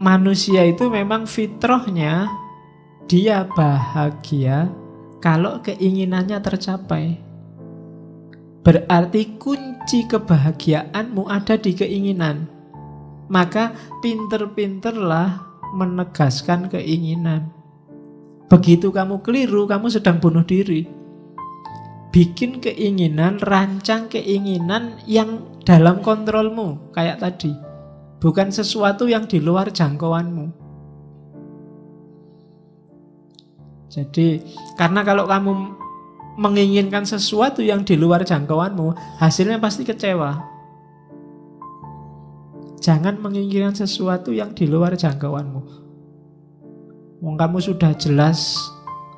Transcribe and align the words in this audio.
manusia 0.00 0.64
itu 0.64 0.88
memang 0.88 1.28
fitrahnya 1.28 2.24
dia 3.04 3.44
bahagia 3.44 4.72
kalau 5.20 5.60
keinginannya 5.60 6.40
tercapai. 6.40 7.20
Berarti 8.64 9.36
kunci 9.36 10.08
kebahagiaanmu 10.08 11.28
ada 11.28 11.60
di 11.60 11.76
keinginan. 11.76 12.48
Maka 13.30 13.76
pinter-pinterlah 14.00 15.38
menegaskan 15.76 16.66
keinginan. 16.72 17.52
Begitu 18.50 18.90
kamu 18.90 19.22
keliru, 19.22 19.70
kamu 19.70 19.86
sedang 19.86 20.18
bunuh 20.18 20.42
diri. 20.42 20.82
Bikin 22.10 22.58
keinginan, 22.58 23.38
rancang 23.38 24.10
keinginan 24.10 24.98
yang 25.06 25.46
dalam 25.62 26.02
kontrolmu, 26.02 26.90
kayak 26.90 27.22
tadi. 27.22 27.69
Bukan 28.20 28.52
sesuatu 28.52 29.08
yang 29.08 29.24
di 29.24 29.40
luar 29.40 29.72
jangkauanmu. 29.72 30.46
Jadi, 33.90 34.44
karena 34.78 35.02
kalau 35.02 35.26
kamu 35.26 35.52
menginginkan 36.38 37.02
sesuatu 37.02 37.58
yang 37.64 37.82
di 37.82 37.98
luar 37.98 38.22
jangkauanmu, 38.22 38.94
hasilnya 39.18 39.58
pasti 39.58 39.82
kecewa. 39.82 40.38
Jangan 42.80 43.18
menginginkan 43.20 43.74
sesuatu 43.74 44.30
yang 44.30 44.54
di 44.54 44.64
luar 44.70 44.94
jangkauanmu. 44.94 45.60
Wong 47.20 47.36
kamu 47.36 47.60
sudah 47.60 47.92
jelas 47.98 48.56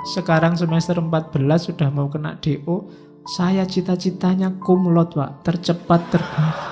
sekarang 0.03 0.59
semester 0.59 0.99
14 0.99 1.39
sudah 1.71 1.87
mau 1.95 2.11
kena 2.11 2.35
DO, 2.43 2.91
saya 3.23 3.63
cita-citanya 3.63 4.59
kumlot, 4.59 5.15
Pak, 5.15 5.47
tercepat 5.47 6.03
terbaik. 6.11 6.72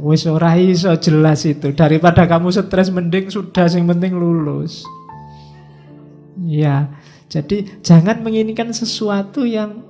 Wis 0.00 0.24
ora 0.24 0.56
iso 0.56 0.88
jelas 0.96 1.44
itu. 1.44 1.76
Daripada 1.76 2.24
kamu 2.24 2.48
stres 2.48 2.88
mending 2.88 3.28
sudah 3.28 3.68
sing 3.68 3.84
penting 3.84 4.16
lulus. 4.16 4.80
Ya, 6.40 6.88
jadi 7.28 7.68
jangan 7.84 8.24
menginginkan 8.24 8.72
sesuatu 8.72 9.44
yang 9.44 9.84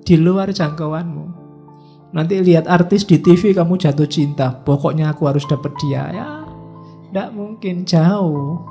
di 0.00 0.16
luar 0.16 0.48
jangkauanmu. 0.48 1.44
Nanti 2.16 2.40
lihat 2.40 2.70
artis 2.70 3.04
di 3.04 3.20
TV 3.20 3.52
kamu 3.52 3.76
jatuh 3.76 4.08
cinta, 4.08 4.48
pokoknya 4.64 5.12
aku 5.12 5.28
harus 5.28 5.44
dapat 5.44 5.76
dia. 5.82 6.08
Ya, 6.08 6.28
tidak 7.10 7.28
mungkin 7.36 7.84
jauh. 7.84 8.64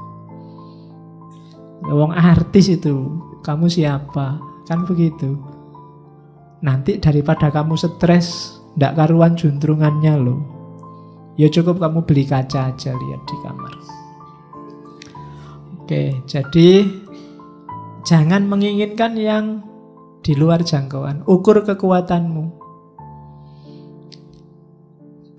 Wong 1.83 2.15
artis 2.15 2.71
itu, 2.71 3.19
kamu 3.43 3.67
siapa? 3.67 4.39
Kan 4.65 4.87
begitu. 4.87 5.35
Nanti 6.63 6.97
daripada 7.03 7.51
kamu 7.51 7.75
stres, 7.75 8.55
tidak 8.79 8.95
karuan 8.95 9.35
juntrungannya 9.35 10.15
loh. 10.15 10.62
Ya 11.33 11.49
cukup 11.49 11.81
kamu 11.81 12.05
beli 12.05 12.29
kaca 12.29 12.69
aja 12.69 12.91
lihat 12.93 13.21
di 13.25 13.35
kamar. 13.41 13.73
Oke, 15.81 16.23
jadi 16.29 16.85
jangan 18.05 18.45
menginginkan 18.45 19.17
yang 19.17 19.65
di 20.23 20.37
luar 20.37 20.63
jangkauan. 20.63 21.25
Ukur 21.27 21.65
kekuatanmu. 21.67 22.63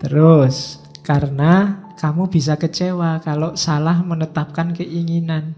Terus, 0.02 0.84
karena 1.00 1.80
kamu 1.96 2.28
bisa 2.28 2.60
kecewa 2.60 3.24
kalau 3.24 3.56
salah 3.56 4.04
menetapkan 4.04 4.76
keinginan. 4.76 5.56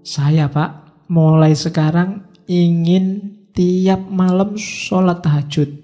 Saya, 0.00 0.48
Pak, 0.48 1.04
mulai 1.12 1.52
sekarang 1.52 2.24
ingin 2.48 3.36
tiap 3.52 4.00
malam 4.08 4.56
sholat 4.56 5.20
tahajud 5.20 5.83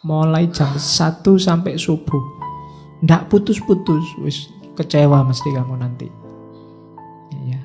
mulai 0.00 0.48
jam 0.48 0.72
1 0.72 1.20
sampai 1.36 1.76
subuh. 1.76 2.22
Ndak 3.04 3.32
putus-putus, 3.32 4.04
wis 4.20 4.48
kecewa 4.76 5.24
mesti 5.24 5.48
kamu 5.52 5.74
nanti. 5.76 6.08
Iya. 7.44 7.60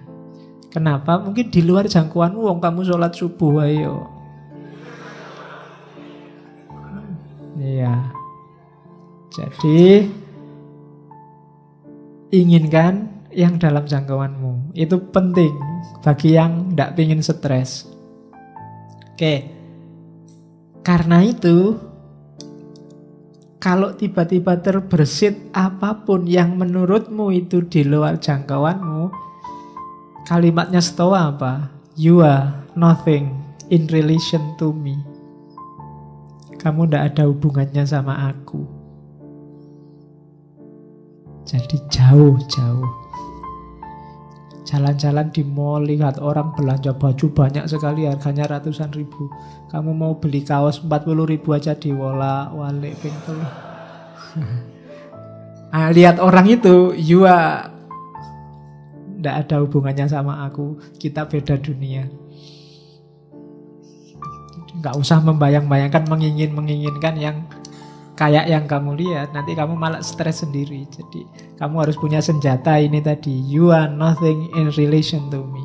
Kenapa? 0.71 1.19
Mungkin 1.19 1.51
di 1.51 1.63
luar 1.63 1.87
jangkauanmu 1.87 2.39
wong 2.43 2.59
kamu 2.59 2.83
sholat 2.83 3.15
subuh 3.15 3.63
ayo. 3.63 4.07
Iya. 7.55 8.11
Jadi 9.31 10.07
inginkan 12.31 13.23
yang 13.31 13.59
dalam 13.59 13.83
jangkauanmu. 13.83 14.75
Itu 14.75 14.99
penting 15.11 15.55
bagi 16.03 16.35
yang 16.35 16.71
tidak 16.71 16.99
ingin 16.99 17.19
stres. 17.23 17.87
Oke. 19.15 19.51
Karena 20.83 21.23
itu 21.23 21.75
kalau 23.65 23.97
tiba-tiba 23.97 24.61
terbersit 24.61 25.49
apa 25.49 26.05
pun 26.05 26.29
yang 26.29 26.53
menurutmu 26.53 27.33
itu 27.33 27.65
di 27.65 27.81
luar 27.81 28.21
jangkauanmu, 28.21 29.09
kalimatnya 30.29 30.77
setawa 30.77 31.33
apa? 31.33 31.73
You 31.97 32.21
are 32.21 32.61
nothing 32.77 33.33
in 33.73 33.89
relation 33.89 34.53
to 34.61 34.69
me. 34.69 35.01
Kamu 36.61 36.85
tidak 36.85 37.17
ada 37.17 37.25
hubungannya 37.25 37.81
sama 37.89 38.29
aku. 38.29 38.69
Jadi 41.49 41.81
jauh-jauh. 41.89 43.04
Jalan-jalan 44.75 45.31
di 45.31 45.39
mall, 45.47 45.87
lihat 45.87 46.19
orang 46.19 46.51
belanja 46.51 46.91
baju 46.91 47.31
banyak 47.31 47.63
sekali, 47.63 48.11
harganya 48.11 48.59
ratusan 48.59 48.91
ribu. 48.91 49.31
Kamu 49.71 49.95
mau 49.95 50.19
beli 50.19 50.43
kaos 50.43 50.83
40 50.83 51.23
ribu 51.23 51.55
aja 51.55 51.71
di 51.79 51.95
Wola, 51.95 52.51
Wale, 52.51 52.91
Pintu. 52.99 53.39
nah, 55.71 55.87
lihat 55.95 56.19
orang 56.19 56.51
itu, 56.51 56.91
you 56.99 57.23
are 57.23 57.71
ada 59.23 59.63
hubungannya 59.63 60.11
sama 60.11 60.43
aku. 60.43 60.75
Kita 60.99 61.23
beda 61.23 61.55
dunia. 61.55 62.11
Nggak 64.75 64.95
usah 64.99 65.23
membayang-bayangkan, 65.23 66.03
mengingin-menginginkan 66.03 67.15
yang 67.15 67.47
kayak 68.15 68.47
yang 68.47 68.65
kamu 68.65 68.95
lihat, 68.95 69.35
nanti 69.35 69.53
kamu 69.53 69.75
malah 69.75 69.99
stres 69.99 70.41
sendiri. 70.41 70.87
Jadi 70.87 71.27
kamu 71.59 71.75
harus 71.85 71.99
punya 71.99 72.23
senjata 72.23 72.79
ini 72.79 73.03
tadi. 73.03 73.31
You 73.45 73.75
are 73.75 73.91
nothing 73.91 74.49
in 74.55 74.71
relation 74.73 75.27
to 75.29 75.43
me. 75.43 75.63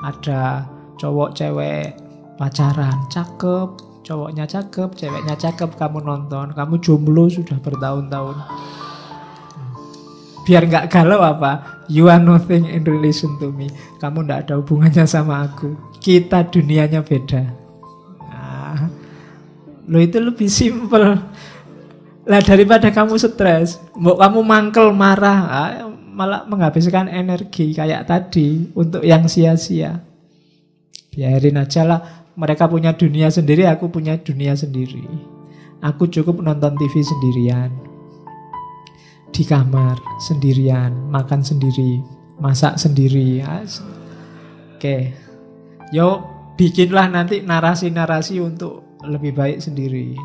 Ada 0.00 0.68
cowok 1.00 1.36
cewek 1.36 1.96
pacaran, 2.40 3.04
cakep, 3.12 3.68
cowoknya 4.04 4.44
cakep, 4.48 4.92
ceweknya 4.96 5.36
cakep, 5.36 5.70
kamu 5.76 6.04
nonton, 6.04 6.52
kamu 6.52 6.80
jomblo 6.80 7.28
sudah 7.28 7.56
bertahun-tahun. 7.60 8.36
Biar 10.44 10.68
nggak 10.68 10.92
galau 10.92 11.24
apa, 11.24 11.84
you 11.88 12.12
are 12.12 12.20
nothing 12.20 12.68
in 12.68 12.84
relation 12.84 13.32
to 13.40 13.48
me. 13.48 13.72
Kamu 13.96 14.28
nggak 14.28 14.48
ada 14.48 14.60
hubungannya 14.60 15.08
sama 15.08 15.48
aku. 15.48 15.72
Kita 16.04 16.44
dunianya 16.44 17.00
beda. 17.00 17.63
Lo 19.88 20.00
itu 20.00 20.16
lebih 20.20 20.48
simpel. 20.48 21.20
Lah 22.24 22.40
daripada 22.40 22.88
kamu 22.88 23.20
stres, 23.20 23.76
mau 24.00 24.16
kamu 24.16 24.40
mangkel 24.40 24.88
marah, 24.96 25.40
ah, 25.44 25.70
malah 25.92 26.48
menghabiskan 26.48 27.10
energi 27.10 27.76
kayak 27.76 28.08
tadi 28.08 28.72
untuk 28.72 29.04
yang 29.04 29.28
sia-sia. 29.28 30.00
Biarin 31.12 31.60
aja 31.60 31.84
lah, 31.84 32.00
mereka 32.34 32.64
punya 32.66 32.96
dunia 32.96 33.28
sendiri, 33.28 33.68
aku 33.68 33.92
punya 33.92 34.16
dunia 34.16 34.56
sendiri. 34.56 35.04
Aku 35.84 36.08
cukup 36.08 36.40
nonton 36.40 36.80
TV 36.80 37.04
sendirian. 37.04 37.68
Di 39.28 39.44
kamar 39.44 40.00
sendirian, 40.22 41.12
makan 41.12 41.44
sendiri, 41.44 42.00
masak 42.40 42.80
sendiri. 42.80 43.44
Ya. 43.44 43.60
Oke. 44.78 45.12
Yo 45.92 46.24
bikinlah 46.54 47.10
nanti 47.10 47.42
narasi-narasi 47.42 48.40
untuk 48.40 48.93
lebih 49.08 49.36
baik 49.36 49.58
sendiri, 49.60 50.16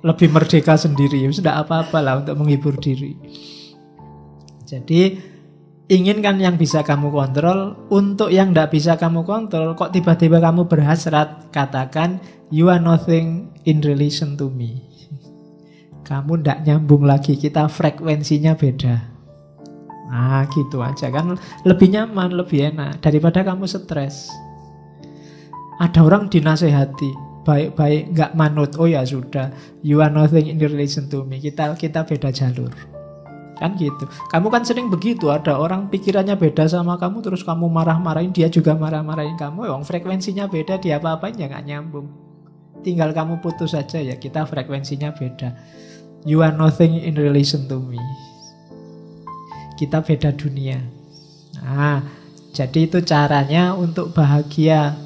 lebih 0.00 0.28
merdeka 0.32 0.74
sendiri, 0.76 1.28
sudah 1.30 1.60
apa-apa 1.62 1.98
lah 2.00 2.14
untuk 2.24 2.36
menghibur 2.40 2.76
diri. 2.80 3.14
Jadi 4.64 5.18
inginkan 5.90 6.38
yang 6.38 6.54
bisa 6.54 6.86
kamu 6.86 7.10
kontrol, 7.10 7.74
untuk 7.90 8.30
yang 8.30 8.54
tidak 8.54 8.70
bisa 8.70 8.94
kamu 8.94 9.26
kontrol, 9.26 9.74
kok 9.74 9.90
tiba-tiba 9.90 10.38
kamu 10.38 10.70
berhasrat, 10.70 11.50
katakan 11.50 12.22
you 12.54 12.70
are 12.70 12.78
nothing 12.78 13.50
in 13.66 13.82
relation 13.82 14.38
to 14.38 14.46
me. 14.54 14.86
Kamu 16.06 16.42
tidak 16.42 16.66
nyambung 16.66 17.06
lagi, 17.06 17.38
kita 17.38 17.70
frekuensinya 17.70 18.54
beda. 18.58 19.10
Nah 20.10 20.42
gitu 20.50 20.82
aja 20.82 21.06
kan 21.06 21.38
lebih 21.62 21.86
nyaman, 21.86 22.34
lebih 22.34 22.74
enak 22.74 22.98
daripada 22.98 23.46
kamu 23.46 23.66
stres. 23.70 24.26
Ada 25.78 26.02
orang 26.02 26.26
dinasehati, 26.26 27.29
baik-baik 27.46 28.12
nggak 28.12 28.32
manut 28.36 28.76
oh 28.76 28.88
ya 28.88 29.04
sudah 29.04 29.48
you 29.80 30.00
are 30.04 30.12
nothing 30.12 30.48
in 30.48 30.60
relation 30.60 31.08
to 31.08 31.24
me 31.24 31.40
kita 31.40 31.72
kita 31.76 32.04
beda 32.04 32.28
jalur 32.28 32.72
kan 33.60 33.76
gitu 33.76 34.08
kamu 34.32 34.46
kan 34.48 34.62
sering 34.64 34.88
begitu 34.88 35.28
ada 35.28 35.56
orang 35.56 35.88
pikirannya 35.88 36.36
beda 36.36 36.68
sama 36.68 36.96
kamu 36.96 37.20
terus 37.20 37.44
kamu 37.44 37.68
marah-marahin 37.68 38.32
dia 38.32 38.48
juga 38.48 38.72
marah-marahin 38.76 39.36
kamu 39.36 39.68
yang 39.68 39.84
frekuensinya 39.84 40.48
beda 40.48 40.80
dia 40.80 40.96
apa-apain 40.96 41.36
ya 41.36 41.48
nggak 41.48 41.64
nyambung 41.68 42.30
Tinggal 42.80 43.12
kamu 43.12 43.44
putus 43.44 43.76
saja 43.76 44.00
ya, 44.00 44.16
kita 44.16 44.48
frekuensinya 44.48 45.12
beda. 45.12 45.52
You 46.24 46.40
are 46.40 46.52
nothing 46.52 46.96
in 46.96 47.16
relation 47.16 47.68
to 47.68 47.76
me. 47.76 48.00
Kita 49.76 50.00
beda 50.00 50.32
dunia. 50.32 50.80
Nah, 51.60 52.04
jadi 52.56 52.88
itu 52.88 53.04
caranya 53.04 53.76
untuk 53.76 54.16
bahagia. 54.16 54.96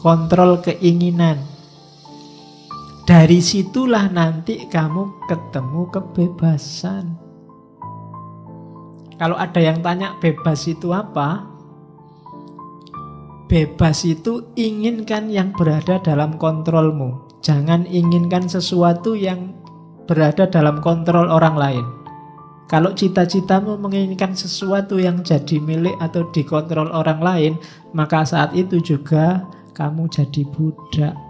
Kontrol 0.00 0.64
keinginan. 0.64 1.42
Dari 3.08 3.40
situlah 3.40 4.12
nanti 4.12 4.68
kamu 4.68 5.24
ketemu 5.32 5.88
kebebasan. 5.88 7.16
Kalau 9.16 9.32
ada 9.32 9.56
yang 9.64 9.80
tanya 9.80 10.12
bebas 10.20 10.68
itu 10.68 10.92
apa? 10.92 11.48
Bebas 13.48 14.04
itu 14.04 14.52
inginkan 14.60 15.32
yang 15.32 15.56
berada 15.56 15.96
dalam 16.04 16.36
kontrolmu. 16.36 17.24
Jangan 17.40 17.88
inginkan 17.88 18.44
sesuatu 18.44 19.16
yang 19.16 19.56
berada 20.04 20.44
dalam 20.44 20.84
kontrol 20.84 21.32
orang 21.32 21.56
lain. 21.56 21.86
Kalau 22.68 22.92
cita-citamu 22.92 23.80
menginginkan 23.80 24.36
sesuatu 24.36 25.00
yang 25.00 25.24
jadi 25.24 25.56
milik 25.64 25.96
atau 26.04 26.28
dikontrol 26.28 26.92
orang 26.92 27.24
lain, 27.24 27.52
maka 27.96 28.28
saat 28.28 28.52
itu 28.52 28.84
juga 28.84 29.48
kamu 29.72 30.12
jadi 30.12 30.44
budak. 30.44 31.27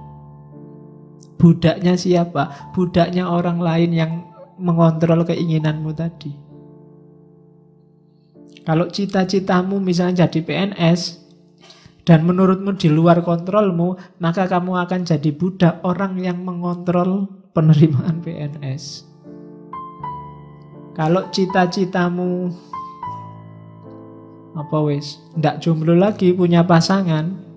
Budaknya 1.39 1.95
siapa? 1.95 2.75
Budaknya 2.75 3.31
orang 3.31 3.63
lain 3.63 3.91
yang 3.95 4.13
mengontrol 4.59 5.23
keinginanmu 5.23 5.95
tadi. 5.95 6.35
Kalau 8.67 8.91
cita-citamu 8.91 9.81
misalnya 9.81 10.29
jadi 10.29 10.45
PNS, 10.45 11.29
dan 12.09 12.25
menurutmu 12.25 12.73
di 12.81 12.89
luar 12.89 13.21
kontrolmu, 13.21 14.01
maka 14.17 14.49
kamu 14.49 14.81
akan 14.89 15.05
jadi 15.05 15.29
budak 15.29 15.85
orang 15.85 16.17
yang 16.17 16.41
mengontrol 16.41 17.29
penerimaan 17.53 18.25
PNS. 18.25 19.05
Kalau 20.97 21.29
cita-citamu 21.29 22.49
apa 24.57 24.79
wis, 24.89 25.21
ndak 25.37 25.61
jomblo 25.61 25.93
lagi 25.93 26.33
punya 26.33 26.65
pasangan, 26.65 27.48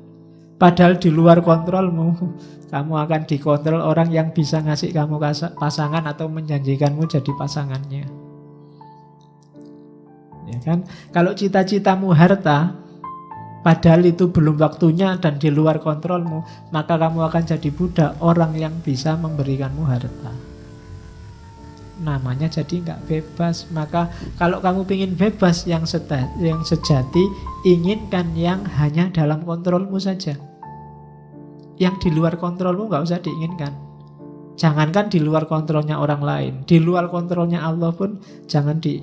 padahal 0.61 1.01
di 1.01 1.09
luar 1.09 1.41
kontrolmu, 1.41 2.13
kamu 2.69 2.93
akan 2.93 3.21
dikontrol 3.25 3.81
orang 3.81 4.13
yang 4.13 4.29
bisa 4.29 4.61
ngasih 4.61 4.93
kamu 4.93 5.17
pasangan 5.57 6.05
atau 6.05 6.29
menjanjikanmu 6.29 7.09
jadi 7.09 7.33
pasangannya. 7.33 8.05
Ya 10.45 10.59
kan? 10.61 10.85
Kalau 11.09 11.33
cita-citamu 11.33 12.13
harta, 12.13 12.77
Padahal 13.61 14.09
itu 14.09 14.25
belum 14.25 14.57
waktunya 14.57 15.21
dan 15.21 15.37
di 15.37 15.53
luar 15.53 15.77
kontrolmu 15.77 16.41
Maka 16.73 16.97
kamu 16.97 17.29
akan 17.29 17.43
jadi 17.45 17.69
budak 17.69 18.17
orang 18.17 18.57
yang 18.57 18.73
bisa 18.81 19.13
memberikanmu 19.13 19.85
harta 19.85 20.33
Namanya 22.01 22.49
jadi 22.49 22.81
nggak 22.81 23.05
bebas 23.05 23.69
Maka 23.69 24.09
kalau 24.41 24.65
kamu 24.65 24.89
ingin 24.89 25.13
bebas 25.13 25.69
yang, 25.69 25.85
yang 26.41 26.65
sejati 26.65 27.21
Inginkan 27.61 28.33
yang 28.33 28.65
hanya 28.81 29.13
dalam 29.13 29.45
kontrolmu 29.45 30.01
saja 30.01 30.33
Yang 31.81 32.07
di 32.07 32.09
luar 32.13 32.37
kontrolmu 32.37 32.85
nggak 32.85 33.03
usah 33.09 33.17
diinginkan 33.25 33.73
Jangankan 34.53 35.09
di 35.09 35.17
luar 35.17 35.49
kontrolnya 35.49 35.97
orang 35.97 36.21
lain 36.21 36.53
Di 36.69 36.77
luar 36.77 37.09
kontrolnya 37.09 37.65
Allah 37.65 37.89
pun 37.89 38.21
jangan 38.45 38.77
di, 38.77 39.01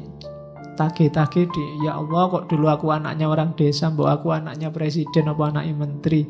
tagih-tagih 0.78 1.50
di 1.50 1.64
ya 1.82 1.98
Allah 1.98 2.30
kok 2.30 2.46
dulu 2.46 2.70
aku 2.70 2.94
anaknya 2.94 3.26
orang 3.26 3.50
desa, 3.58 3.90
mbok 3.90 4.06
aku 4.06 4.30
anaknya 4.30 4.70
presiden 4.70 5.26
apa 5.26 5.50
anaknya 5.50 5.74
menteri. 5.74 6.22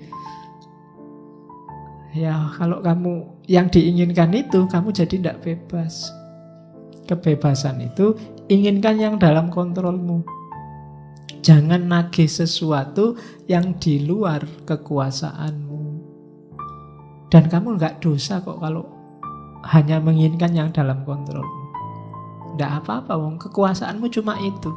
Ya 2.17 2.49
kalau 2.57 2.81
kamu 2.81 3.45
yang 3.45 3.69
diinginkan 3.69 4.33
itu 4.33 4.65
kamu 4.65 4.89
jadi 4.97 5.21
tidak 5.21 5.45
bebas. 5.45 6.09
Kebebasan 7.05 7.85
itu 7.85 8.17
inginkan 8.49 8.97
yang 8.97 9.21
dalam 9.21 9.53
kontrolmu. 9.53 10.25
Jangan 11.45 11.85
nagih 11.85 12.29
sesuatu 12.29 13.17
yang 13.45 13.77
di 13.77 14.05
luar 14.05 14.45
kekuasaanmu. 14.65 15.88
Dan 17.29 17.49
kamu 17.53 17.77
nggak 17.77 18.01
dosa 18.01 18.41
kok 18.41 18.57
kalau 18.61 18.89
hanya 19.69 20.01
menginginkan 20.01 20.53
yang 20.57 20.69
dalam 20.73 21.05
kontrolmu. 21.05 21.69
Tidak 22.57 22.71
apa-apa, 22.85 23.15
wong 23.15 23.37
kekuasaanmu 23.39 24.07
cuma 24.11 24.35
itu. 24.41 24.73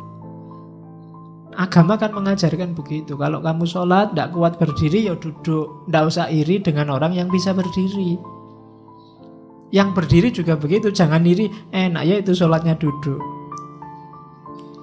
Agama 1.51 1.99
kan 1.99 2.15
mengajarkan 2.15 2.71
begitu. 2.71 3.19
Kalau 3.19 3.43
kamu 3.43 3.67
sholat, 3.67 4.15
tidak 4.15 4.31
kuat 4.31 4.53
berdiri, 4.55 5.11
ya 5.11 5.19
duduk. 5.19 5.83
Tidak 5.87 6.03
usah 6.07 6.31
iri 6.31 6.63
dengan 6.63 6.95
orang 6.95 7.11
yang 7.11 7.27
bisa 7.27 7.51
berdiri. 7.51 8.15
Yang 9.71 9.89
berdiri 9.95 10.29
juga 10.31 10.55
begitu, 10.55 10.91
jangan 10.91 11.27
iri. 11.27 11.51
Enak 11.75 12.03
ya 12.07 12.15
itu 12.23 12.31
sholatnya 12.31 12.79
duduk. 12.79 13.19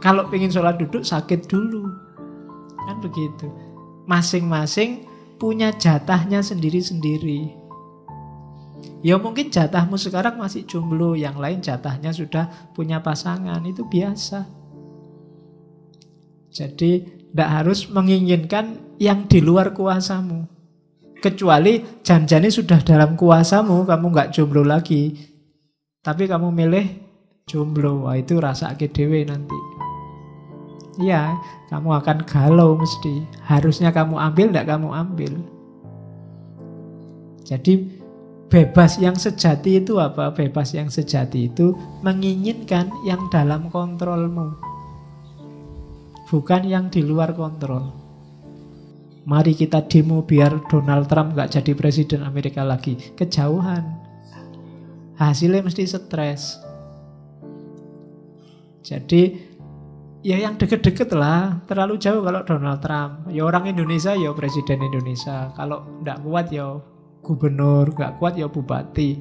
Kalau 0.05 0.29
ingin 0.29 0.53
sholat 0.53 0.77
duduk, 0.77 1.05
sakit 1.05 1.49
dulu. 1.49 1.89
Kan 2.85 3.01
begitu. 3.01 3.49
Masing-masing 4.05 5.08
punya 5.39 5.71
jatahnya 5.73 6.43
sendiri-sendiri. 6.43 7.55
Ya 8.99 9.15
mungkin 9.15 9.55
jatahmu 9.55 9.95
sekarang 9.95 10.43
masih 10.43 10.67
jomblo, 10.67 11.15
yang 11.15 11.39
lain 11.39 11.63
jatahnya 11.63 12.11
sudah 12.11 12.51
punya 12.75 12.99
pasangan, 12.99 13.63
itu 13.63 13.87
biasa. 13.87 14.43
Jadi 16.51 17.07
tidak 17.31 17.51
harus 17.63 17.87
menginginkan 17.87 18.99
yang 18.99 19.31
di 19.31 19.39
luar 19.39 19.71
kuasamu. 19.71 20.51
Kecuali 21.23 22.03
janjani 22.03 22.51
sudah 22.51 22.83
dalam 22.83 23.15
kuasamu, 23.15 23.87
kamu 23.87 24.07
nggak 24.11 24.31
jomblo 24.35 24.67
lagi. 24.67 25.15
Tapi 26.03 26.27
kamu 26.27 26.51
milih 26.51 26.87
jomblo, 27.47 28.11
wah 28.11 28.19
itu 28.19 28.39
rasa 28.43 28.75
dewe 28.75 29.23
nanti. 29.23 29.78
Ya, 30.99 31.39
kamu 31.71 32.03
akan 32.03 32.27
galau 32.27 32.75
mesti. 32.75 33.23
Harusnya 33.47 33.95
kamu 33.95 34.19
ambil, 34.19 34.51
tidak 34.51 34.67
kamu 34.67 34.89
ambil. 34.91 35.33
Jadi 37.47 37.99
Bebas 38.49 38.97
yang 38.97 39.13
sejati 39.13 39.85
itu 39.85 40.01
apa? 40.01 40.33
Bebas 40.33 40.73
yang 40.73 40.89
sejati 40.89 41.53
itu 41.53 41.77
menginginkan 42.01 42.89
yang 43.05 43.29
dalam 43.29 43.69
kontrolmu. 43.69 44.57
Bukan 46.33 46.65
yang 46.65 46.89
di 46.89 47.05
luar 47.05 47.37
kontrol. 47.37 47.93
Mari 49.29 49.53
kita 49.53 49.85
demo 49.85 50.25
biar 50.25 50.65
Donald 50.73 51.13
Trump 51.13 51.37
gak 51.37 51.61
jadi 51.61 51.77
presiden 51.77 52.25
Amerika 52.25 52.65
lagi. 52.65 52.97
Kejauhan. 52.97 53.85
Hasilnya 55.21 55.61
mesti 55.61 55.85
stres. 55.85 56.57
Jadi 58.81 59.37
ya 60.23 60.37
yang 60.39 60.59
deket-deket 60.59 61.11
lah. 61.15 61.63
Terlalu 61.67 61.99
jauh 62.01 62.23
kalau 62.23 62.43
Donald 62.43 62.81
Trump. 62.83 63.31
Ya 63.31 63.43
orang 63.47 63.71
Indonesia 63.71 64.15
ya 64.15 64.31
presiden 64.35 64.83
Indonesia. 64.83 65.51
Kalau 65.55 66.03
nggak 66.03 66.19
kuat 66.27 66.51
ya 66.51 66.79
gubernur, 67.23 67.93
gak 67.93 68.17
kuat 68.17 68.41
ya 68.41 68.49
bupati. 68.49 69.19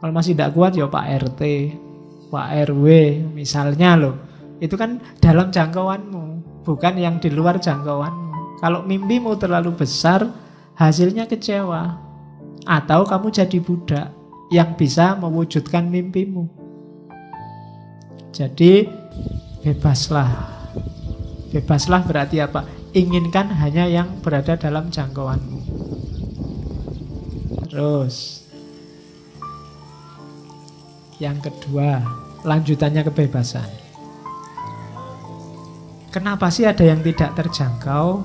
Kalau 0.00 0.12
masih 0.12 0.32
tidak 0.36 0.56
kuat 0.56 0.72
ya 0.76 0.88
Pak 0.88 1.06
RT, 1.28 1.42
Pak 2.32 2.48
RW 2.72 2.86
misalnya 3.36 3.96
loh. 4.00 4.16
Itu 4.60 4.80
kan 4.80 5.00
dalam 5.20 5.52
jangkauanmu, 5.52 6.24
bukan 6.64 6.94
yang 6.96 7.20
di 7.20 7.28
luar 7.28 7.60
jangkauanmu. 7.60 8.60
Kalau 8.64 8.80
mimpimu 8.86 9.36
terlalu 9.36 9.76
besar, 9.76 10.24
hasilnya 10.78 11.28
kecewa. 11.28 12.00
Atau 12.64 13.04
kamu 13.04 13.28
jadi 13.28 13.58
budak 13.60 14.08
yang 14.48 14.72
bisa 14.72 15.12
mewujudkan 15.20 15.84
mimpimu. 15.84 16.48
Jadi 18.32 18.88
bebaslah. 19.64 20.30
Bebaslah 21.50 22.04
berarti 22.04 22.44
apa? 22.44 22.68
Inginkan 22.92 23.48
hanya 23.56 23.88
yang 23.88 24.20
berada 24.20 24.60
dalam 24.60 24.92
jangkauanmu. 24.92 25.60
Terus 27.74 28.46
Yang 31.18 31.50
kedua 31.50 32.06
Lanjutannya 32.46 33.02
kebebasan 33.02 33.66
Kenapa 36.14 36.46
sih 36.54 36.62
ada 36.62 36.86
yang 36.86 37.02
tidak 37.02 37.34
terjangkau? 37.34 38.22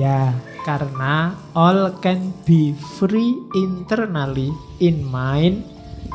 Ya, 0.00 0.32
karena 0.64 1.36
all 1.52 1.92
can 2.00 2.32
be 2.48 2.72
free 2.96 3.36
internally 3.52 4.56
in 4.80 5.04
mind, 5.04 5.68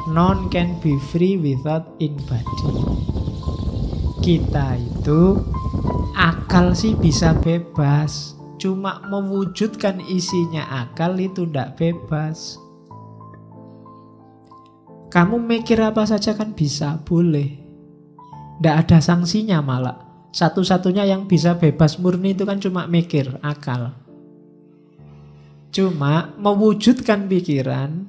none 0.10 0.50
can 0.50 0.82
be 0.82 0.98
free 1.14 1.38
without 1.38 1.86
in 2.02 2.18
body. 2.26 3.11
Kita 4.22 4.78
itu 4.78 5.42
akal 6.14 6.78
sih 6.78 6.94
bisa 6.94 7.34
bebas, 7.42 8.38
cuma 8.62 9.02
mewujudkan 9.10 9.98
isinya 9.98 10.86
akal 10.86 11.18
itu 11.18 11.50
tidak 11.50 11.82
bebas. 11.82 12.54
Kamu 15.10 15.42
mikir 15.42 15.82
apa 15.82 16.06
saja 16.06 16.38
kan 16.38 16.54
bisa, 16.54 17.02
boleh. 17.02 17.50
Tidak 18.62 18.76
ada 18.86 19.02
sanksinya 19.02 19.58
malah. 19.58 20.30
Satu-satunya 20.30 21.02
yang 21.10 21.26
bisa 21.26 21.58
bebas 21.58 21.98
murni 21.98 22.38
itu 22.38 22.46
kan 22.46 22.62
cuma 22.62 22.86
mikir, 22.86 23.42
akal. 23.42 23.90
Cuma 25.74 26.38
mewujudkan 26.38 27.26
pikiran 27.26 28.06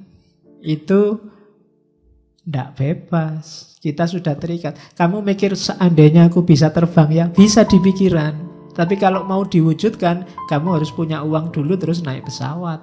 itu 0.61 1.32
tidak 2.43 2.69
bebas. 2.75 3.75
Kita 3.79 4.07
sudah 4.07 4.35
terikat. 4.35 4.75
Kamu 4.95 5.19
mikir 5.23 5.55
seandainya 5.55 6.31
aku 6.31 6.43
bisa 6.43 6.71
terbang 6.71 7.09
ya, 7.11 7.25
bisa 7.31 7.67
di 7.67 7.79
pikiran. 7.79 8.51
Tapi 8.73 8.95
kalau 8.97 9.27
mau 9.27 9.45
diwujudkan, 9.45 10.47
kamu 10.49 10.81
harus 10.81 10.89
punya 10.89 11.21
uang 11.21 11.53
dulu 11.53 11.77
terus 11.77 12.01
naik 12.01 12.25
pesawat. 12.25 12.81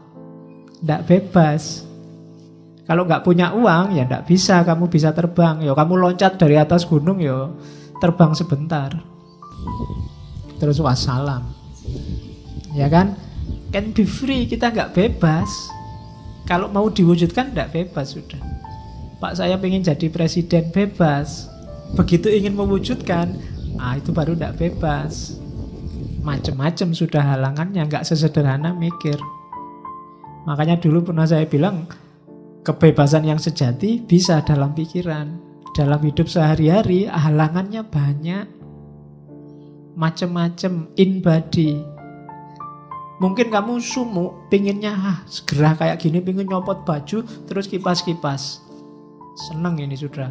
Tidak 0.80 1.02
bebas. 1.08 1.84
Kalau 2.86 3.06
nggak 3.06 3.22
punya 3.22 3.54
uang 3.54 3.94
ya 3.94 4.02
tidak 4.02 4.26
bisa 4.26 4.66
kamu 4.66 4.90
bisa 4.90 5.14
terbang. 5.14 5.62
Yo 5.62 5.78
kamu 5.78 5.94
loncat 5.94 6.34
dari 6.42 6.58
atas 6.58 6.82
gunung 6.82 7.22
yo 7.22 7.54
terbang 8.02 8.34
sebentar. 8.34 8.90
Terus 10.58 10.82
wassalam. 10.82 11.46
Ya 12.74 12.90
kan? 12.90 13.14
Can 13.70 13.94
be 13.94 14.02
free, 14.02 14.50
kita 14.50 14.74
nggak 14.74 14.94
bebas. 14.94 15.70
Kalau 16.50 16.66
mau 16.66 16.90
diwujudkan 16.90 17.54
tidak 17.54 17.70
bebas 17.70 18.18
sudah. 18.18 18.49
Pak 19.20 19.36
saya 19.36 19.60
ingin 19.60 19.84
jadi 19.84 20.08
presiden 20.08 20.72
bebas. 20.72 21.52
Begitu 21.92 22.32
ingin 22.32 22.56
mewujudkan, 22.56 23.36
ah 23.76 24.00
itu 24.00 24.16
baru 24.16 24.32
tidak 24.32 24.56
bebas. 24.56 25.36
Macem-macem 26.24 26.96
sudah 26.96 27.20
halangannya, 27.20 27.84
nggak 27.84 28.08
sesederhana 28.08 28.72
mikir. 28.72 29.20
Makanya 30.48 30.80
dulu 30.80 31.12
pernah 31.12 31.28
saya 31.28 31.44
bilang, 31.44 31.84
kebebasan 32.64 33.28
yang 33.28 33.36
sejati 33.36 34.00
bisa 34.00 34.40
dalam 34.40 34.72
pikiran. 34.72 35.36
Dalam 35.76 36.00
hidup 36.00 36.26
sehari-hari, 36.26 37.04
halangannya 37.04 37.84
banyak. 37.84 38.46
Macem-macem, 40.00 40.88
in 40.96 41.20
body. 41.20 41.76
Mungkin 43.20 43.52
kamu 43.52 43.84
sumuk, 43.84 44.48
pinginnya 44.48 44.96
ah, 44.96 45.18
segera 45.28 45.76
kayak 45.76 46.00
gini, 46.00 46.24
pingin 46.24 46.48
nyopot 46.48 46.88
baju, 46.88 47.20
terus 47.44 47.68
kipas-kipas. 47.68 48.69
Seneng 49.36 49.78
ini 49.78 49.94
sudah. 49.94 50.30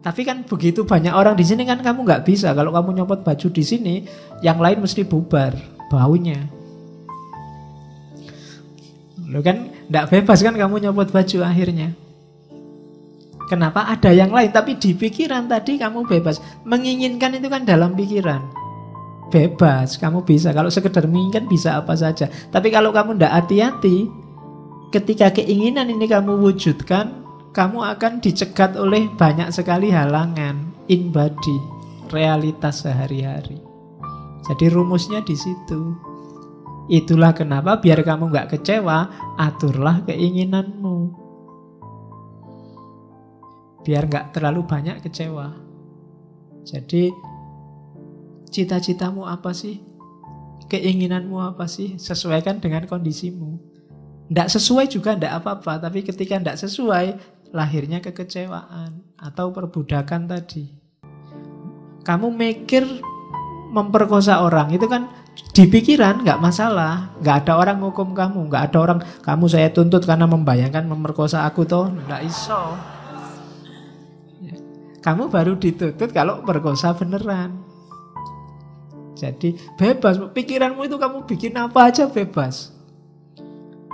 Tapi 0.00 0.24
kan 0.24 0.48
begitu 0.48 0.88
banyak 0.88 1.12
orang 1.12 1.36
di 1.36 1.44
sini 1.44 1.68
kan 1.68 1.84
kamu 1.84 2.08
nggak 2.08 2.24
bisa. 2.24 2.56
Kalau 2.56 2.72
kamu 2.72 3.00
nyopot 3.00 3.20
baju 3.20 3.48
di 3.52 3.64
sini, 3.64 3.94
yang 4.40 4.56
lain 4.56 4.80
mesti 4.80 5.04
bubar 5.04 5.52
baunya. 5.92 6.40
Lo 9.28 9.44
kan 9.44 9.68
nggak 9.92 10.08
bebas 10.08 10.40
kan 10.40 10.56
kamu 10.56 10.88
nyopot 10.88 11.12
baju 11.12 11.38
akhirnya. 11.44 11.92
Kenapa 13.50 13.82
ada 13.90 14.14
yang 14.14 14.30
lain? 14.32 14.48
Tapi 14.54 14.78
di 14.78 14.96
pikiran 14.96 15.50
tadi 15.50 15.76
kamu 15.76 16.06
bebas. 16.06 16.38
Menginginkan 16.64 17.34
itu 17.34 17.50
kan 17.50 17.66
dalam 17.66 17.92
pikiran 17.98 18.60
bebas, 19.30 19.96
kamu 19.96 20.26
bisa. 20.26 20.50
Kalau 20.50 20.68
sekedar 20.68 21.06
menginginkan 21.06 21.46
bisa 21.46 21.78
apa 21.78 21.94
saja. 21.94 22.26
Tapi 22.50 22.68
kalau 22.68 22.90
kamu 22.90 23.16
tidak 23.16 23.32
hati-hati, 23.42 24.10
ketika 24.90 25.30
keinginan 25.30 25.86
ini 25.86 26.10
kamu 26.10 26.42
wujudkan, 26.42 27.19
kamu 27.50 27.78
akan 27.96 28.22
dicegat 28.22 28.78
oleh 28.78 29.10
banyak 29.14 29.50
sekali 29.50 29.90
halangan 29.90 30.70
in 30.86 31.10
body, 31.10 31.58
realitas 32.14 32.86
sehari-hari. 32.86 33.58
Jadi 34.46 34.66
rumusnya 34.72 35.22
di 35.22 35.36
situ. 35.36 35.94
Itulah 36.90 37.30
kenapa 37.30 37.78
biar 37.78 38.02
kamu 38.02 38.34
nggak 38.34 38.58
kecewa, 38.58 39.06
aturlah 39.38 40.02
keinginanmu. 40.06 40.96
Biar 43.86 44.10
nggak 44.10 44.34
terlalu 44.34 44.66
banyak 44.66 44.98
kecewa. 45.02 45.54
Jadi 46.66 47.30
Cita-citamu 48.50 49.30
apa 49.30 49.54
sih? 49.54 49.78
Keinginanmu 50.66 51.38
apa 51.38 51.70
sih? 51.70 51.94
Sesuaikan 51.94 52.58
dengan 52.58 52.82
kondisimu. 52.90 53.62
Tidak 54.26 54.48
sesuai 54.50 54.90
juga 54.90 55.14
tidak 55.14 55.42
apa-apa, 55.42 55.86
tapi 55.86 56.02
ketika 56.02 56.38
tidak 56.38 56.58
sesuai, 56.58 57.14
lahirnya 57.50 57.98
kekecewaan 57.98 59.02
atau 59.18 59.50
perbudakan 59.50 60.30
tadi. 60.30 60.70
Kamu 62.00 62.32
mikir 62.32 62.86
memperkosa 63.70 64.42
orang 64.42 64.74
itu 64.74 64.86
kan 64.90 65.06
di 65.54 65.66
pikiran 65.70 66.26
nggak 66.26 66.42
masalah, 66.42 67.14
nggak 67.22 67.46
ada 67.46 67.52
orang 67.58 67.78
hukum 67.82 68.16
kamu, 68.16 68.50
nggak 68.50 68.62
ada 68.70 68.78
orang 68.82 68.98
kamu 69.22 69.44
saya 69.46 69.68
tuntut 69.70 70.02
karena 70.02 70.26
membayangkan 70.26 70.86
memperkosa 70.86 71.46
aku 71.46 71.66
toh 71.66 71.90
nggak 71.90 72.22
iso. 72.26 72.74
Ya. 74.42 74.56
Kamu 75.04 75.30
baru 75.30 75.54
dituntut 75.54 76.10
kalau 76.10 76.42
perkosa 76.42 76.96
beneran. 76.98 77.62
Jadi 79.20 79.52
bebas, 79.76 80.16
pikiranmu 80.32 80.88
itu 80.88 80.96
kamu 80.96 81.28
bikin 81.28 81.52
apa 81.60 81.92
aja 81.92 82.08
bebas. 82.08 82.79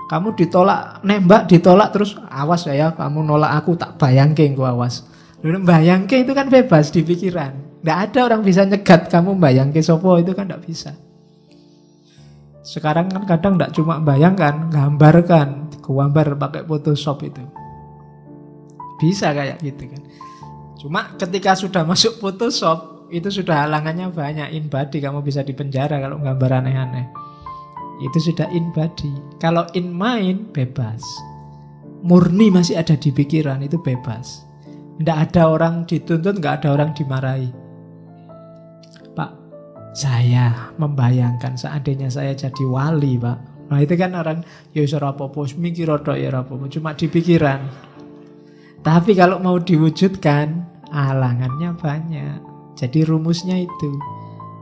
Kamu 0.06 0.38
ditolak, 0.38 1.02
nembak 1.02 1.50
ditolak 1.50 1.90
terus 1.90 2.14
awas 2.30 2.62
ya 2.70 2.94
kamu 2.94 3.26
nolak 3.26 3.58
aku 3.58 3.74
tak 3.74 3.98
bayangke 3.98 4.46
gua 4.54 4.70
awas. 4.70 5.02
Bayangke 5.42 6.22
itu 6.22 6.30
kan 6.30 6.46
bebas 6.46 6.94
di 6.94 7.02
pikiran. 7.02 7.82
Tidak 7.82 7.98
ada 8.10 8.18
orang 8.30 8.42
bisa 8.46 8.62
nyegat 8.62 9.10
kamu 9.10 9.34
bayangke 9.34 9.82
sopo 9.82 10.14
itu 10.18 10.30
kan 10.30 10.46
tidak 10.46 10.62
bisa. 10.62 10.94
Sekarang 12.62 13.10
kan 13.10 13.26
kadang 13.26 13.58
tidak 13.58 13.74
cuma 13.74 14.02
bayangkan, 14.02 14.70
gambarkan, 14.70 15.70
gambar 15.82 16.38
pakai 16.38 16.62
Photoshop 16.66 17.22
itu. 17.26 17.42
Bisa 18.98 19.30
kayak 19.34 19.62
gitu 19.62 19.86
kan. 19.86 20.02
Cuma 20.82 21.00
ketika 21.14 21.54
sudah 21.54 21.86
masuk 21.86 22.18
Photoshop, 22.18 23.10
itu 23.10 23.30
sudah 23.30 23.66
halangannya 23.66 24.10
banyak 24.10 24.54
in 24.54 24.66
body 24.66 24.98
kamu 24.98 25.22
bisa 25.22 25.46
dipenjara 25.46 26.02
kalau 26.02 26.18
gambar 26.18 26.62
aneh-aneh 26.62 27.25
itu 28.04 28.18
sudah 28.32 28.48
in 28.52 28.68
body. 28.76 29.12
Kalau 29.40 29.64
in 29.72 29.92
mind 29.92 30.52
bebas. 30.52 31.00
Murni 32.06 32.52
masih 32.52 32.78
ada 32.78 32.94
di 32.94 33.10
pikiran 33.10 33.64
itu 33.64 33.80
bebas. 33.80 34.44
Tidak 35.00 35.16
ada 35.16 35.48
orang 35.48 35.88
dituntut 35.88 36.38
nggak 36.38 36.62
ada 36.62 36.68
orang 36.76 36.90
dimarahi. 36.92 37.50
Pak 39.16 39.30
saya 39.96 40.70
membayangkan 40.76 41.56
seandainya 41.56 42.12
saya 42.12 42.36
jadi 42.36 42.64
wali 42.68 43.16
Pak. 43.16 43.38
Nah 43.72 43.82
itu 43.82 43.98
kan 43.98 44.14
orang 44.14 44.46
ya 44.76 44.86
apa-apa 44.86 45.50
mikir 45.58 45.90
ya 45.90 46.30
apa 46.30 46.54
cuma 46.70 46.94
di 46.94 47.06
pikiran. 47.10 47.60
Tapi 48.86 49.18
kalau 49.18 49.42
mau 49.42 49.58
diwujudkan 49.58 50.62
halangannya 50.94 51.74
banyak. 51.74 52.38
Jadi 52.76 53.08
rumusnya 53.08 53.58
itu 53.58 53.90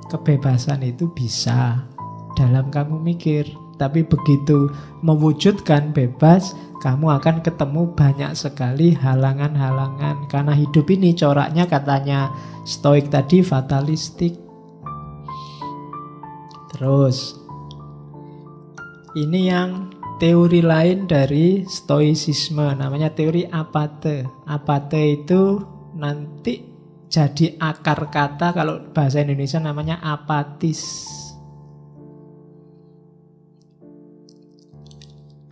kebebasan 0.08 0.80
itu 0.86 1.10
bisa 1.12 1.82
dalam 2.34 2.70
kamu 2.70 3.00
mikir, 3.00 3.46
tapi 3.78 4.06
begitu 4.06 4.70
mewujudkan 5.02 5.90
bebas, 5.94 6.54
kamu 6.84 7.16
akan 7.16 7.40
ketemu 7.40 7.96
banyak 7.96 8.32
sekali 8.36 8.92
halangan-halangan 8.92 10.28
karena 10.28 10.52
hidup 10.52 10.84
ini 10.92 11.16
coraknya 11.16 11.64
katanya 11.64 12.28
stoik 12.68 13.08
tadi 13.08 13.40
fatalistik. 13.40 14.36
Terus 16.74 17.38
ini 19.16 19.48
yang 19.48 19.94
teori 20.18 20.60
lain 20.60 21.06
dari 21.06 21.64
stoicisme 21.64 22.74
namanya 22.74 23.14
teori 23.14 23.46
apate. 23.48 24.26
Apate 24.44 25.22
itu 25.22 25.62
nanti 25.94 26.74
jadi 27.08 27.54
akar 27.62 28.10
kata 28.10 28.50
kalau 28.50 28.90
bahasa 28.90 29.22
Indonesia 29.22 29.62
namanya 29.62 30.02
apatis. 30.02 31.06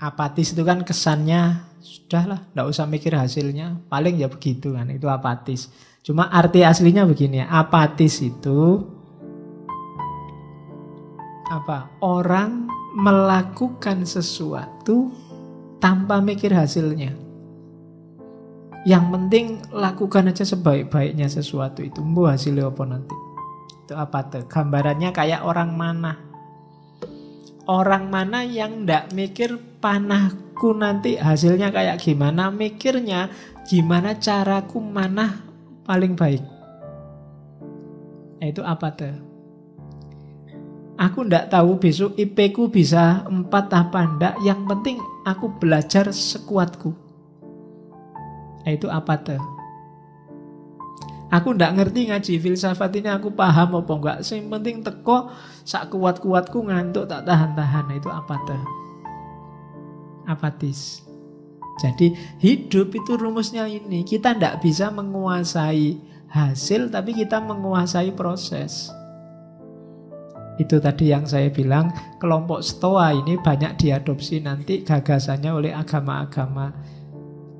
Apatis 0.02 0.50
itu 0.50 0.66
kan 0.66 0.82
kesannya 0.82 1.62
sudahlah, 1.78 2.42
tidak 2.50 2.66
usah 2.66 2.90
mikir 2.90 3.14
hasilnya, 3.14 3.78
paling 3.86 4.18
ya 4.18 4.26
begitu 4.26 4.74
kan, 4.74 4.90
itu 4.90 5.06
apatis. 5.06 5.70
Cuma 6.02 6.26
arti 6.26 6.66
aslinya 6.66 7.06
begini, 7.06 7.38
apatis 7.46 8.18
itu 8.18 8.82
apa? 11.46 11.94
Orang 12.02 12.66
melakukan 12.98 14.02
sesuatu 14.02 15.14
tanpa 15.78 16.18
mikir 16.18 16.50
hasilnya. 16.50 17.14
Yang 18.82 19.04
penting 19.14 19.46
lakukan 19.70 20.34
aja 20.34 20.42
sebaik-baiknya 20.42 21.30
sesuatu 21.30 21.86
itu. 21.86 22.02
Bu 22.02 22.26
hasilnya 22.26 22.66
apa 22.66 22.82
nanti? 22.82 23.14
Itu 23.86 23.94
apa 23.94 24.26
tuh? 24.26 24.50
Gambarannya 24.50 25.14
kayak 25.14 25.46
orang 25.46 25.70
mana? 25.78 26.31
Orang 27.62 28.10
mana 28.10 28.42
yang 28.42 28.82
ndak 28.82 29.14
mikir 29.14 29.54
panahku 29.78 30.74
nanti 30.74 31.14
hasilnya 31.14 31.70
kayak 31.70 32.02
gimana? 32.02 32.50
Mikirnya 32.50 33.30
gimana 33.70 34.18
caraku 34.18 34.82
mana 34.82 35.46
paling 35.86 36.18
baik? 36.18 36.42
Itu 38.42 38.66
apa 38.66 38.88
tuh? 38.98 39.14
Aku 40.98 41.22
ndak 41.22 41.54
tahu 41.54 41.78
besok 41.78 42.18
IP 42.18 42.50
ku 42.50 42.66
bisa 42.66 43.22
empat 43.30 43.70
apa 43.70 44.10
ndak. 44.10 44.34
Yang 44.42 44.60
penting 44.66 44.96
aku 45.22 45.46
belajar 45.62 46.10
sekuatku. 46.10 46.90
Itu 48.66 48.90
apa 48.90 49.22
tuh? 49.22 49.51
Aku 51.32 51.56
ndak 51.56 51.80
ngerti 51.80 52.12
ngaji 52.12 52.34
filsafat 52.44 52.92
ini 53.00 53.08
aku 53.08 53.32
paham 53.32 53.80
apa 53.80 53.92
enggak. 53.96 54.18
Yang 54.20 54.52
penting 54.52 54.76
teko 54.84 55.32
sak 55.64 55.88
kuat-kuatku 55.88 56.60
ngantuk 56.68 57.08
tak 57.08 57.24
tahan-tahan. 57.24 57.88
Nah, 57.88 57.96
itu 57.96 58.12
apa 58.12 58.36
tuh? 58.44 58.64
Apatis. 60.28 61.08
Jadi 61.80 62.12
hidup 62.36 62.92
itu 62.92 63.16
rumusnya 63.16 63.64
ini. 63.64 64.04
Kita 64.04 64.36
tidak 64.36 64.60
bisa 64.60 64.92
menguasai 64.92 65.96
hasil, 66.28 66.92
tapi 66.92 67.16
kita 67.16 67.40
menguasai 67.40 68.12
proses. 68.12 68.92
Itu 70.60 70.84
tadi 70.84 71.16
yang 71.16 71.24
saya 71.24 71.48
bilang, 71.48 71.96
kelompok 72.20 72.60
Stoa 72.60 73.16
ini 73.16 73.40
banyak 73.40 73.80
diadopsi 73.80 74.44
nanti 74.44 74.84
gagasannya 74.84 75.48
oleh 75.48 75.72
agama-agama, 75.72 76.76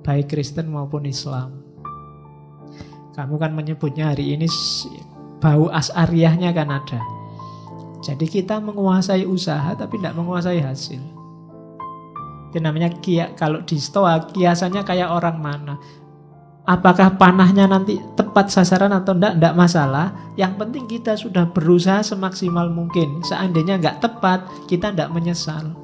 baik 0.04 0.36
Kristen 0.36 0.68
maupun 0.68 1.08
Islam. 1.08 1.61
Kamu 3.12 3.36
kan 3.36 3.52
menyebutnya 3.52 4.16
hari 4.16 4.32
ini 4.32 4.48
bau 5.42 5.68
asariahnya 5.68 6.54
kan 6.56 6.72
ada. 6.72 7.00
Jadi 8.02 8.26
kita 8.26 8.58
menguasai 8.58 9.28
usaha 9.28 9.76
tapi 9.76 10.00
tidak 10.00 10.16
menguasai 10.16 10.58
hasil. 10.64 11.02
Itu 12.50 12.58
namanya 12.60 12.92
kia, 13.00 13.32
kalau 13.36 13.60
di 13.64 13.76
stoa 13.76 14.32
kiasannya 14.32 14.82
kayak 14.84 15.12
orang 15.12 15.38
mana. 15.40 15.74
Apakah 16.62 17.18
panahnya 17.18 17.66
nanti 17.66 17.98
tepat 18.14 18.46
sasaran 18.54 18.94
atau 18.94 19.18
tidak, 19.18 19.34
tidak 19.34 19.54
masalah. 19.58 20.14
Yang 20.38 20.52
penting 20.62 20.84
kita 20.86 21.12
sudah 21.18 21.50
berusaha 21.50 22.06
semaksimal 22.06 22.70
mungkin. 22.70 23.18
Seandainya 23.26 23.82
nggak 23.82 23.98
tepat, 23.98 24.46
kita 24.70 24.94
tidak 24.94 25.10
menyesal. 25.10 25.81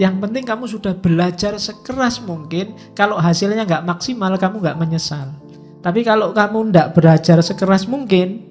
Yang 0.00 0.14
penting 0.24 0.44
kamu 0.48 0.64
sudah 0.64 0.94
belajar 0.96 1.52
sekeras 1.60 2.24
mungkin. 2.24 2.72
Kalau 2.96 3.20
hasilnya 3.20 3.68
nggak 3.68 3.84
maksimal, 3.84 4.32
kamu 4.40 4.64
nggak 4.64 4.78
menyesal. 4.80 5.36
Tapi 5.82 6.00
kalau 6.06 6.32
kamu 6.32 6.70
tidak 6.70 6.88
belajar 6.96 7.38
sekeras 7.42 7.84
mungkin, 7.90 8.48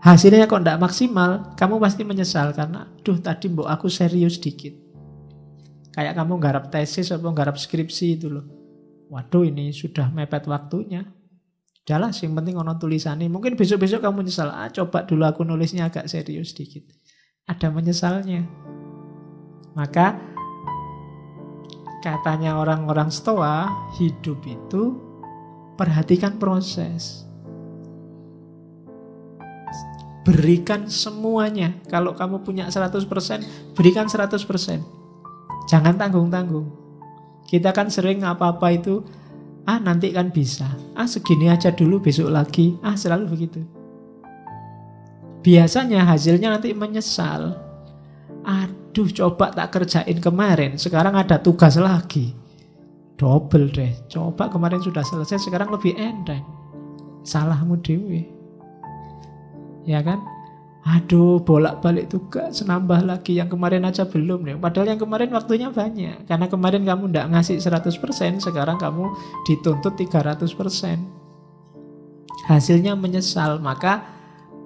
hasilnya 0.00 0.48
kok 0.48 0.62
tidak 0.62 0.80
maksimal, 0.80 1.52
kamu 1.58 1.76
pasti 1.82 2.02
menyesal 2.06 2.54
karena, 2.54 2.88
duh 3.02 3.18
tadi 3.18 3.50
mbok 3.50 3.68
aku 3.68 3.90
serius 3.90 4.38
dikit. 4.38 4.72
Kayak 5.92 6.16
kamu 6.16 6.40
garap 6.40 6.72
tesis 6.72 7.12
atau 7.12 7.34
garap 7.36 7.60
skripsi 7.60 8.16
itu 8.16 8.32
loh. 8.32 8.46
Waduh 9.12 9.44
ini 9.44 9.76
sudah 9.76 10.08
mepet 10.08 10.48
waktunya. 10.48 11.04
Udahlah, 11.84 12.14
yang 12.14 12.32
penting 12.32 12.56
ono 12.56 12.78
tulisannya. 12.80 13.28
Mungkin 13.28 13.58
besok-besok 13.58 14.00
kamu 14.00 14.24
menyesal. 14.24 14.48
Ah, 14.48 14.72
coba 14.72 15.04
dulu 15.04 15.28
aku 15.28 15.44
nulisnya 15.44 15.92
agak 15.92 16.08
serius 16.08 16.56
dikit. 16.56 16.88
Ada 17.44 17.68
menyesalnya. 17.68 18.46
Maka 19.76 20.31
katanya 22.02 22.58
orang-orang 22.58 23.08
stoa, 23.08 23.70
hidup 23.96 24.42
itu 24.44 24.98
perhatikan 25.78 26.36
proses. 26.36 27.24
Berikan 30.26 30.90
semuanya. 30.90 31.74
Kalau 31.86 32.14
kamu 32.14 32.42
punya 32.42 32.66
100%, 32.68 33.74
berikan 33.78 34.10
100%. 34.10 34.82
Jangan 35.70 35.94
tanggung-tanggung. 35.94 36.68
Kita 37.46 37.70
kan 37.70 37.90
sering 37.90 38.22
apa-apa 38.22 38.70
itu, 38.74 39.02
ah 39.66 39.78
nanti 39.78 40.10
kan 40.10 40.30
bisa. 40.30 40.66
Ah 40.94 41.06
segini 41.06 41.50
aja 41.50 41.70
dulu 41.74 42.02
besok 42.02 42.30
lagi. 42.30 42.78
Ah 42.82 42.94
selalu 42.94 43.24
begitu. 43.30 43.60
Biasanya 45.42 46.06
hasilnya 46.06 46.54
nanti 46.54 46.70
menyesal. 46.70 47.58
Aduh 48.92 49.08
coba 49.08 49.48
tak 49.56 49.72
kerjain 49.72 50.20
kemarin, 50.20 50.76
sekarang 50.76 51.16
ada 51.16 51.40
tugas 51.40 51.80
lagi. 51.80 52.36
Double 53.16 53.72
deh. 53.72 53.88
Coba 54.12 54.52
kemarin 54.52 54.84
sudah 54.84 55.00
selesai, 55.00 55.48
sekarang 55.48 55.72
lebih 55.72 55.96
enteng. 55.96 56.44
Salahmu 57.24 57.80
dewi. 57.80 58.28
Ya 59.88 60.04
kan? 60.04 60.20
Aduh, 60.84 61.40
bolak-balik 61.40 62.12
tugas, 62.12 62.60
nambah 62.60 63.08
lagi. 63.08 63.40
Yang 63.40 63.56
kemarin 63.56 63.88
aja 63.88 64.04
belum 64.04 64.44
nih. 64.44 64.60
Padahal 64.60 64.92
yang 64.92 65.00
kemarin 65.00 65.32
waktunya 65.32 65.72
banyak. 65.72 66.28
Karena 66.28 66.52
kemarin 66.52 66.84
kamu 66.84 67.08
tidak 67.08 67.26
ngasih 67.32 67.64
100%, 67.64 68.44
sekarang 68.44 68.76
kamu 68.76 69.08
dituntut 69.48 69.96
300%. 69.96 71.00
Hasilnya 72.44 72.92
menyesal, 72.92 73.56
maka 73.56 74.04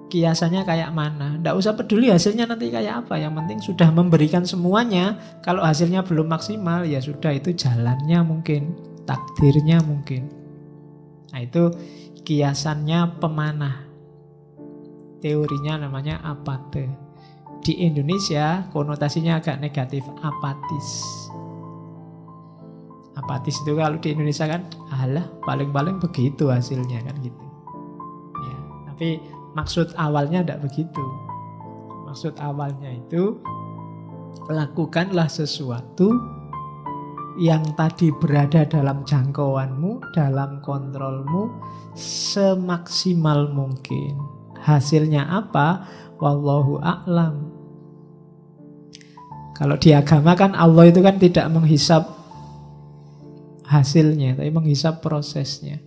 kiasannya 0.07 0.63
kayak 0.63 0.91
mana. 0.95 1.35
Tidak 1.39 1.55
usah 1.55 1.75
peduli 1.75 2.11
hasilnya 2.11 2.47
nanti 2.47 2.71
kayak 2.71 3.05
apa. 3.05 3.19
Yang 3.19 3.33
penting 3.43 3.59
sudah 3.63 3.89
memberikan 3.91 4.43
semuanya. 4.47 5.19
Kalau 5.43 5.63
hasilnya 5.63 6.03
belum 6.03 6.27
maksimal, 6.31 6.87
ya 6.87 7.03
sudah 7.03 7.35
itu 7.35 7.51
jalannya 7.53 8.19
mungkin. 8.23 8.75
Takdirnya 9.07 9.83
mungkin. 9.83 10.27
Nah 11.31 11.39
itu 11.43 11.71
kiasannya 12.27 13.19
pemanah 13.19 13.87
teorinya 15.19 15.87
namanya 15.87 16.23
apate. 16.23 16.87
Di 17.63 17.83
Indonesia 17.83 18.63
konotasinya 18.71 19.43
agak 19.43 19.59
negatif, 19.59 20.05
apatis. 20.23 21.03
Apatis 23.17 23.57
itu 23.65 23.73
kalau 23.75 23.97
di 23.97 24.13
Indonesia 24.13 24.45
kan, 24.45 24.63
alah 24.93 25.25
paling-paling 25.43 25.97
begitu 25.99 26.47
hasilnya 26.47 27.01
kan 27.01 27.17
gitu. 27.19 27.43
Ya, 28.45 28.57
tapi 28.93 29.09
maksud 29.57 29.97
awalnya 29.97 30.45
tidak 30.45 30.69
begitu. 30.69 31.01
Maksud 32.05 32.37
awalnya 32.37 32.93
itu 32.93 33.41
lakukanlah 34.45 35.25
sesuatu 35.25 36.13
yang 37.41 37.65
tadi 37.73 38.13
berada 38.13 38.65
dalam 38.69 39.01
jangkauanmu, 39.01 40.13
dalam 40.13 40.61
kontrolmu 40.61 41.49
semaksimal 41.97 43.49
mungkin. 43.49 44.17
Hasilnya 44.61 45.25
apa? 45.25 45.85
Wallahu 46.17 46.81
a'lam. 46.81 47.57
Kalau 49.57 49.77
di 49.77 49.89
agama 49.93 50.37
kan 50.37 50.53
Allah 50.53 50.89
itu 50.89 51.01
kan 51.01 51.17
tidak 51.17 51.49
menghisap 51.49 52.05
hasilnya, 53.65 54.37
tapi 54.37 54.49
menghisap 54.53 55.01
prosesnya. 55.01 55.81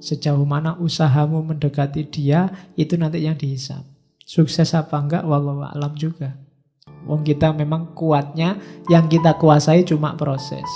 Sejauh 0.00 0.42
mana 0.48 0.74
usahamu 0.80 1.44
mendekati 1.44 2.08
dia, 2.08 2.48
itu 2.74 2.96
nanti 2.96 3.22
yang 3.22 3.36
dihisap. 3.36 3.84
Sukses 4.24 4.72
apa 4.72 4.96
enggak, 4.96 5.22
wallahu 5.28 5.62
a'lam 5.62 5.92
juga. 5.94 6.34
Wong 7.04 7.22
kita 7.22 7.52
memang 7.52 7.92
kuatnya, 7.92 8.56
yang 8.88 9.06
kita 9.06 9.36
kuasai 9.36 9.84
cuma 9.84 10.16
proses. 10.16 10.66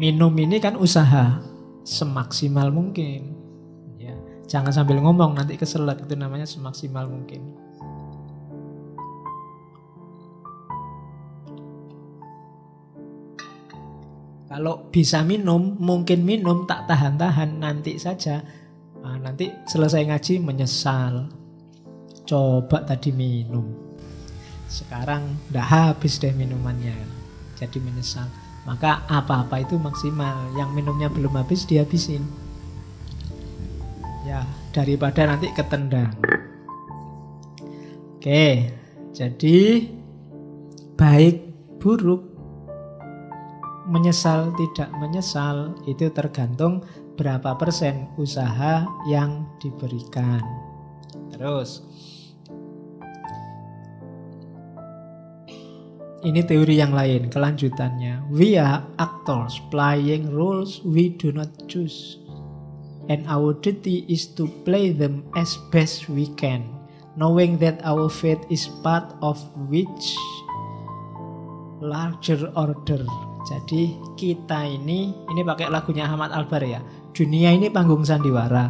Minum 0.00 0.32
ini 0.38 0.56
kan 0.62 0.78
usaha, 0.80 1.42
semaksimal 1.84 2.72
mungkin. 2.72 3.36
Jangan 4.50 4.74
sambil 4.74 4.98
ngomong 4.98 5.38
nanti 5.38 5.54
keselak 5.54 6.02
itu 6.02 6.18
namanya 6.18 6.42
semaksimal 6.42 7.06
mungkin. 7.06 7.54
Kalau 14.50 14.90
bisa 14.90 15.22
minum, 15.22 15.78
mungkin 15.78 16.26
minum 16.26 16.66
tak 16.66 16.90
tahan-tahan 16.90 17.62
nanti 17.62 17.94
saja. 18.02 18.42
Nah, 18.98 19.14
nanti 19.14 19.46
selesai 19.46 20.10
ngaji 20.10 20.42
menyesal. 20.42 21.30
Coba 22.26 22.82
tadi 22.82 23.14
minum. 23.14 23.62
Sekarang 24.66 25.38
udah 25.54 25.94
habis 25.94 26.18
deh 26.18 26.34
minumannya. 26.34 26.98
Jadi 27.62 27.78
menyesal. 27.78 28.26
Maka 28.66 29.06
apa-apa 29.06 29.62
itu 29.62 29.78
maksimal. 29.78 30.50
Yang 30.58 30.70
minumnya 30.74 31.06
belum 31.06 31.38
habis 31.38 31.62
dihabisin. 31.70 32.26
Ya, 34.26 34.42
daripada 34.74 35.30
nanti 35.30 35.46
ketendang. 35.54 36.10
Oke, 38.18 38.74
jadi 39.14 39.86
baik 40.98 41.36
buruk 41.78 42.29
menyesal 43.90 44.54
tidak 44.54 44.88
menyesal 45.02 45.74
itu 45.90 46.06
tergantung 46.14 46.86
berapa 47.18 47.58
persen 47.58 48.06
usaha 48.14 48.86
yang 49.10 49.50
diberikan. 49.58 50.40
Terus 51.34 51.82
ini 56.22 56.40
teori 56.46 56.78
yang 56.78 56.94
lain 56.94 57.28
kelanjutannya. 57.28 58.30
We 58.30 58.54
are 58.54 58.86
actors 59.02 59.58
playing 59.74 60.30
roles 60.30 60.80
we 60.86 61.10
do 61.10 61.34
not 61.34 61.50
choose 61.66 62.20
and 63.10 63.26
our 63.26 63.58
duty 63.58 64.06
is 64.06 64.30
to 64.38 64.46
play 64.62 64.94
them 64.94 65.26
as 65.34 65.58
best 65.74 66.06
we 66.06 66.30
can, 66.38 66.62
knowing 67.18 67.58
that 67.58 67.82
our 67.82 68.06
fate 68.06 68.46
is 68.54 68.70
part 68.86 69.10
of 69.18 69.42
which 69.66 70.14
larger 71.82 72.52
order. 72.54 73.02
Jadi 73.40 73.96
kita 74.16 74.68
ini, 74.68 75.12
ini 75.32 75.40
pakai 75.40 75.72
lagunya 75.72 76.04
Ahmad 76.04 76.32
Albar 76.32 76.60
ya. 76.60 76.80
Dunia 77.10 77.52
ini 77.56 77.72
panggung 77.72 78.04
sandiwara. 78.04 78.68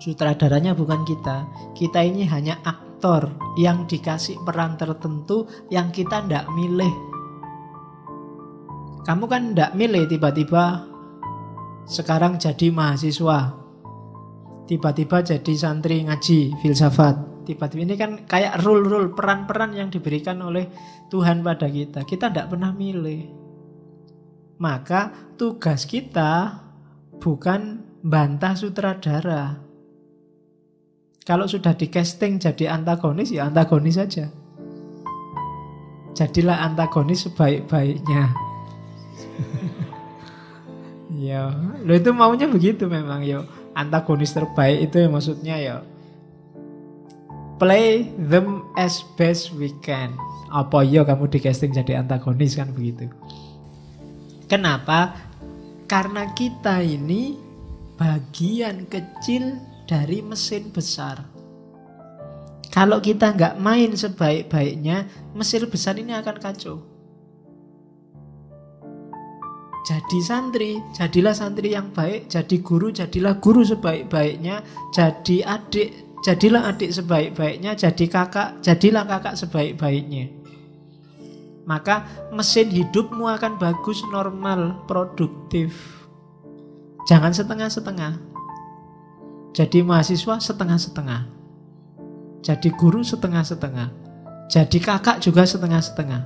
Sutradaranya 0.00 0.72
bukan 0.72 1.02
kita. 1.04 1.50
Kita 1.76 2.00
ini 2.00 2.24
hanya 2.30 2.56
aktor 2.64 3.34
yang 3.60 3.84
dikasih 3.84 4.40
peran 4.46 4.78
tertentu 4.80 5.44
yang 5.68 5.92
kita 5.92 6.24
ndak 6.24 6.48
milih. 6.54 6.94
Kamu 9.04 9.24
kan 9.26 9.52
ndak 9.52 9.74
milih 9.74 10.06
tiba-tiba 10.06 10.86
sekarang 11.84 12.38
jadi 12.38 12.70
mahasiswa. 12.70 13.58
Tiba-tiba 14.70 15.18
jadi 15.26 15.52
santri 15.58 16.06
ngaji 16.06 16.54
filsafat. 16.62 17.29
Tiba-tiba 17.44 17.82
ini 17.84 17.96
kan 17.96 18.10
kayak 18.28 18.60
rule-rule 18.62 19.12
peran-peran 19.16 19.72
yang 19.74 19.88
diberikan 19.88 20.40
oleh 20.44 20.68
Tuhan 21.08 21.42
pada 21.42 21.66
kita. 21.66 22.04
Kita 22.04 22.30
tidak 22.30 22.52
pernah 22.52 22.70
milih. 22.70 23.26
Maka 24.60 25.32
tugas 25.40 25.88
kita 25.88 26.60
bukan 27.16 27.80
bantah 28.04 28.56
sutradara. 28.56 29.56
Kalau 31.24 31.46
sudah 31.48 31.76
di 31.76 31.88
casting 31.88 32.40
jadi 32.40 32.72
antagonis 32.72 33.32
ya 33.32 33.48
antagonis 33.48 33.96
saja. 33.96 34.28
Jadilah 36.16 36.66
antagonis 36.66 37.24
sebaik-baiknya. 37.28 38.34
ya, 41.28 41.54
lo 41.86 41.92
itu 41.96 42.10
maunya 42.12 42.50
begitu 42.50 42.84
memang 42.90 43.24
ya. 43.24 43.46
Antagonis 43.72 44.34
terbaik 44.34 44.90
itu 44.90 44.96
ya 44.98 45.08
maksudnya 45.08 45.56
ya 45.56 45.76
play 47.60 48.08
them 48.16 48.64
as 48.80 49.04
best 49.20 49.52
we 49.54 49.70
can. 49.84 50.16
Apa 50.48 50.82
ya 50.82 51.04
kamu 51.04 51.28
di 51.28 51.38
casting 51.38 51.76
jadi 51.76 52.00
antagonis 52.00 52.56
kan 52.56 52.72
begitu. 52.72 53.06
Kenapa? 54.48 55.14
Karena 55.86 56.26
kita 56.32 56.80
ini 56.80 57.36
bagian 58.00 58.88
kecil 58.88 59.60
dari 59.84 60.24
mesin 60.24 60.72
besar. 60.72 61.20
Kalau 62.70 63.02
kita 63.02 63.34
nggak 63.34 63.58
main 63.60 63.92
sebaik-baiknya, 63.92 65.04
mesin 65.36 65.66
besar 65.68 65.98
ini 65.98 66.14
akan 66.16 66.36
kacau. 66.38 66.80
Jadi 69.90 70.18
santri, 70.22 70.78
jadilah 70.94 71.34
santri 71.34 71.74
yang 71.74 71.90
baik, 71.90 72.30
jadi 72.30 72.56
guru, 72.62 72.94
jadilah 72.94 73.42
guru 73.42 73.66
sebaik-baiknya, 73.66 74.62
jadi 74.94 75.42
adik, 75.50 76.09
Jadilah 76.20 76.68
adik 76.68 76.92
sebaik-baiknya, 76.92 77.72
jadi 77.72 78.04
kakak, 78.04 78.60
jadilah 78.60 79.08
kakak 79.08 79.40
sebaik-baiknya. 79.40 80.28
Maka 81.64 82.28
mesin 82.28 82.68
hidupmu 82.68 83.24
akan 83.24 83.56
bagus, 83.56 84.04
normal, 84.12 84.84
produktif. 84.84 85.72
Jangan 87.08 87.32
setengah-setengah. 87.32 88.20
Jadi 89.56 89.80
mahasiswa 89.80 90.36
setengah-setengah. 90.36 91.20
Jadi 92.44 92.68
guru 92.76 93.00
setengah-setengah. 93.00 93.88
Jadi 94.52 94.76
kakak 94.76 95.24
juga 95.24 95.48
setengah-setengah. 95.48 96.22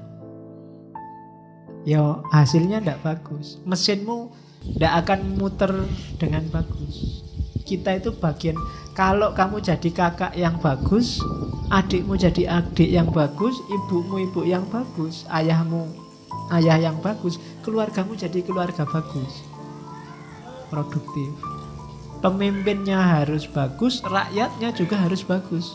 Yo 1.87 2.25
hasilnya 2.35 2.83
tidak 2.83 2.99
bagus. 3.07 3.63
Mesinmu 3.63 4.35
tidak 4.75 5.07
akan 5.07 5.39
muter 5.39 5.73
dengan 6.19 6.43
bagus 6.51 7.25
kita 7.65 7.97
itu 7.97 8.13
bagian 8.13 8.57
kalau 8.95 9.35
kamu 9.35 9.59
jadi 9.59 9.91
kakak 9.91 10.39
yang 10.39 10.55
bagus, 10.63 11.19
adikmu 11.75 12.15
jadi 12.15 12.63
adik 12.63 12.87
yang 12.87 13.11
bagus, 13.11 13.59
ibumu 13.67 14.23
ibu 14.23 14.47
yang 14.47 14.63
bagus, 14.71 15.27
ayahmu 15.35 15.91
ayah 16.55 16.79
yang 16.79 17.03
bagus, 17.03 17.43
keluargamu 17.67 18.15
jadi 18.15 18.45
keluarga 18.47 18.87
bagus. 18.87 19.43
Produktif. 20.71 21.35
Pemimpinnya 22.23 23.21
harus 23.21 23.51
bagus, 23.51 24.01
rakyatnya 24.07 24.71
juga 24.73 24.97
harus 25.03 25.27
bagus. 25.27 25.75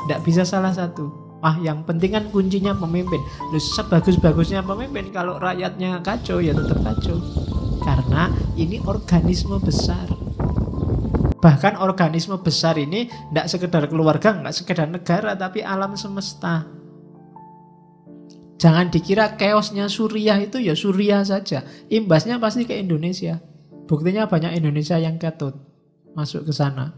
Tidak 0.00 0.20
bisa 0.24 0.42
salah 0.42 0.72
satu. 0.72 1.12
Ah, 1.40 1.56
yang 1.60 1.84
penting 1.84 2.16
kan 2.16 2.24
kuncinya 2.28 2.76
pemimpin. 2.76 3.20
Lu 3.48 3.60
sebagus-bagusnya 3.60 4.60
pemimpin 4.60 5.08
kalau 5.08 5.40
rakyatnya 5.40 6.04
kacau 6.04 6.40
ya 6.40 6.52
tetap 6.52 6.80
kacau. 6.84 7.16
Karena 7.80 8.28
ini 8.60 8.76
organisme 8.84 9.56
besar. 9.60 10.19
Bahkan 11.40 11.80
organisme 11.80 12.36
besar 12.44 12.76
ini 12.76 13.08
tidak 13.08 13.46
sekedar 13.48 13.84
keluarga, 13.88 14.36
nggak 14.36 14.52
sekedar 14.52 14.86
negara, 14.92 15.32
tapi 15.32 15.64
alam 15.64 15.96
semesta. 15.96 16.68
Jangan 18.60 18.92
dikira 18.92 19.40
keosnya 19.40 19.88
Suriah 19.88 20.36
itu 20.36 20.60
ya 20.60 20.76
Suriah 20.76 21.24
saja. 21.24 21.64
Imbasnya 21.88 22.36
pasti 22.36 22.68
ke 22.68 22.76
Indonesia. 22.76 23.40
Buktinya 23.88 24.28
banyak 24.28 24.52
Indonesia 24.60 25.00
yang 25.00 25.16
ketut 25.16 25.56
masuk 26.12 26.44
ke 26.44 26.52
sana. 26.52 26.92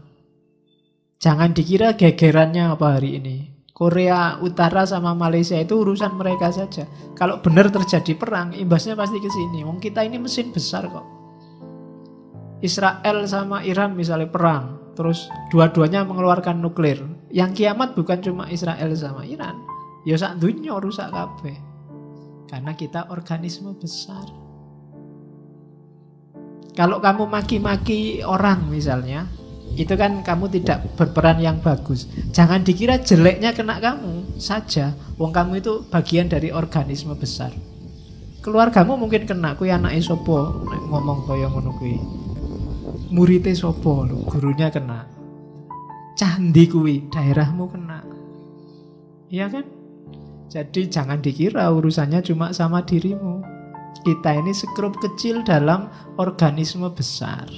Jangan 1.23 1.55
dikira 1.55 1.95
gegerannya 1.95 2.67
apa 2.67 2.99
hari 2.99 3.15
ini. 3.15 3.37
Korea 3.73 4.37
Utara 4.43 4.83
sama 4.83 5.15
Malaysia 5.15 5.55
itu 5.57 5.81
urusan 5.81 6.19
mereka 6.19 6.51
saja. 6.51 6.83
Kalau 7.15 7.39
benar 7.39 7.71
terjadi 7.71 8.13
perang, 8.19 8.51
imbasnya 8.53 8.93
pasti 8.93 9.17
ke 9.17 9.31
sini. 9.31 9.63
Wong 9.63 9.79
kita 9.79 10.03
ini 10.03 10.19
mesin 10.19 10.51
besar 10.51 10.91
kok. 10.91 11.22
Israel 12.63 13.27
sama 13.27 13.59
Iran 13.67 13.91
misalnya 13.91 14.31
perang, 14.31 14.95
terus 14.95 15.27
dua-duanya 15.51 16.07
mengeluarkan 16.07 16.63
nuklir. 16.63 17.03
Yang 17.27 17.59
kiamat 17.59 17.91
bukan 17.91 18.23
cuma 18.23 18.47
Israel 18.47 18.87
sama 18.95 19.27
Iran, 19.27 19.59
ya 20.07 20.15
sak 20.15 20.39
dunia 20.39 20.79
rusak 20.79 21.11
kabeh. 21.11 21.59
Karena 22.47 22.71
kita 22.71 23.11
organisme 23.11 23.75
besar. 23.75 24.23
Kalau 26.71 27.03
kamu 27.03 27.27
maki-maki 27.27 28.23
orang 28.23 28.71
misalnya, 28.71 29.27
itu 29.75 29.91
kan 29.99 30.23
kamu 30.23 30.47
tidak 30.53 30.87
berperan 30.95 31.43
yang 31.43 31.59
bagus. 31.59 32.07
Jangan 32.31 32.63
dikira 32.63 33.01
jeleknya 33.01 33.51
kena 33.51 33.83
kamu 33.83 34.39
saja. 34.39 34.95
Wong 35.19 35.35
kamu 35.35 35.59
itu 35.59 35.83
bagian 35.91 36.31
dari 36.31 36.53
organisme 36.53 37.11
besar. 37.17 37.51
Keluargamu 38.39 38.95
mungkin 38.95 39.27
kena 39.27 39.55
kuwi 39.59 39.71
anake 39.73 39.99
sapa 39.99 40.51
ngomong 40.91 41.25
kaya 41.25 41.47
ngono 41.47 41.73
muridnya 43.09 43.55
sopo 43.55 44.03
gurunya 44.27 44.67
kena. 44.69 45.07
Candi 46.13 46.69
kuwi 46.69 47.09
daerahmu 47.09 47.65
kena. 47.71 47.99
Iya 49.33 49.49
kan? 49.49 49.65
Jadi 50.51 50.85
jangan 50.85 51.17
dikira 51.17 51.65
urusannya 51.73 52.21
cuma 52.21 52.53
sama 52.53 52.85
dirimu. 52.85 53.41
Kita 54.05 54.35
ini 54.37 54.53
sekrup 54.53 54.93
kecil 55.01 55.41
dalam 55.41 55.89
organisme 56.21 56.85
besar. 56.93 57.49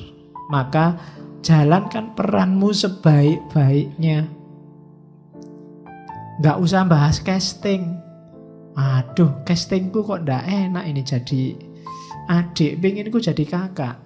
Maka 0.47 0.95
jalankan 1.43 2.15
peranmu 2.15 2.71
sebaik-baiknya. 2.71 4.29
Nggak 6.39 6.57
usah 6.63 6.87
bahas 6.87 7.19
casting. 7.19 7.99
Aduh 8.75 9.43
castingku 9.43 10.03
kok 10.03 10.23
ndak 10.23 10.47
enak 10.47 10.85
ini 10.87 11.01
jadi 11.03 11.43
adik. 12.31 12.79
Pinginku 12.79 13.19
jadi 13.19 13.43
kakak 13.43 14.04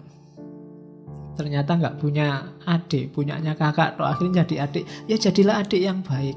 ternyata 1.40 1.80
nggak 1.80 2.04
punya 2.04 2.52
adik, 2.68 3.16
punyanya 3.16 3.56
kakak, 3.56 3.96
toh 3.96 4.04
akhirnya 4.04 4.44
jadi 4.44 4.68
adik, 4.68 4.84
ya 5.08 5.16
jadilah 5.16 5.64
adik 5.64 5.80
yang 5.80 6.04
baik. 6.04 6.36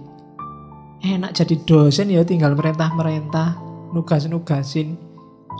Enak 1.02 1.34
jadi 1.34 1.58
dosen 1.66 2.14
ya 2.14 2.22
tinggal 2.22 2.54
merentah-merentah, 2.54 3.58
nugas-nugasin. 3.90 4.94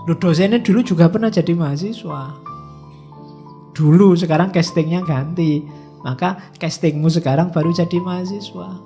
Lu 0.07 0.14
dosennya 0.14 0.62
dulu 0.62 0.87
juga 0.87 1.11
pernah 1.11 1.35
jadi 1.35 1.50
mahasiswa. 1.59 2.38
Dulu, 3.74 4.14
sekarang 4.14 4.55
castingnya 4.55 5.02
ganti. 5.02 5.66
Maka 6.07 6.55
castingmu 6.59 7.11
sekarang 7.11 7.50
baru 7.50 7.74
jadi 7.74 7.98
mahasiswa. 7.98 8.78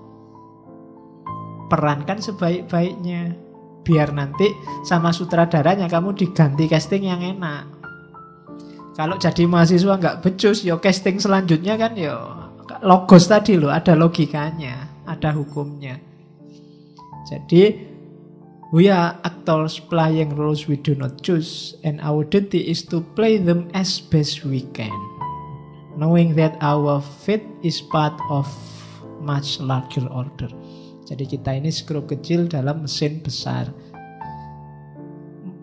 Perankan 1.68 2.24
sebaik-baiknya. 2.24 3.36
Biar 3.84 4.10
nanti 4.16 4.50
sama 4.82 5.12
sutradaranya 5.12 5.86
kamu 5.86 6.16
diganti 6.16 6.66
casting 6.66 7.06
yang 7.06 7.22
enak. 7.22 7.75
Kalau 8.96 9.20
jadi 9.20 9.44
mahasiswa 9.44 10.00
nggak 10.00 10.24
becus, 10.24 10.64
yo 10.64 10.80
casting 10.80 11.20
selanjutnya 11.20 11.76
kan 11.76 11.92
yo 12.00 12.16
logos 12.80 13.28
tadi 13.28 13.60
loh, 13.60 13.68
ada 13.68 13.92
logikanya, 13.92 14.88
ada 15.04 15.36
hukumnya. 15.36 16.00
Jadi 17.28 17.76
we 18.72 18.88
are 18.88 19.12
actors 19.20 19.76
playing 19.76 20.32
roles 20.32 20.64
we 20.64 20.80
do 20.80 20.96
not 20.96 21.20
choose, 21.20 21.76
and 21.84 22.00
our 22.00 22.24
duty 22.24 22.64
is 22.72 22.80
to 22.88 23.04
play 23.12 23.36
them 23.36 23.68
as 23.76 24.00
best 24.00 24.48
we 24.48 24.64
can, 24.72 24.96
knowing 26.00 26.32
that 26.32 26.56
our 26.64 27.04
fate 27.04 27.44
is 27.60 27.84
part 27.92 28.16
of 28.32 28.48
much 29.20 29.60
larger 29.60 30.08
order. 30.08 30.48
Jadi 31.06 31.36
kita 31.36 31.54
ini 31.54 31.68
skrup 31.70 32.08
kecil 32.08 32.48
dalam 32.48 32.88
mesin 32.88 33.20
besar 33.20 33.70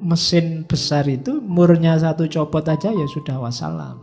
mesin 0.04 0.68
besar 0.68 1.08
itu 1.08 1.40
murnya 1.40 1.96
satu 1.96 2.28
copot 2.28 2.68
aja 2.68 2.92
ya 2.92 3.08
sudah 3.08 3.40
wassalam. 3.40 3.98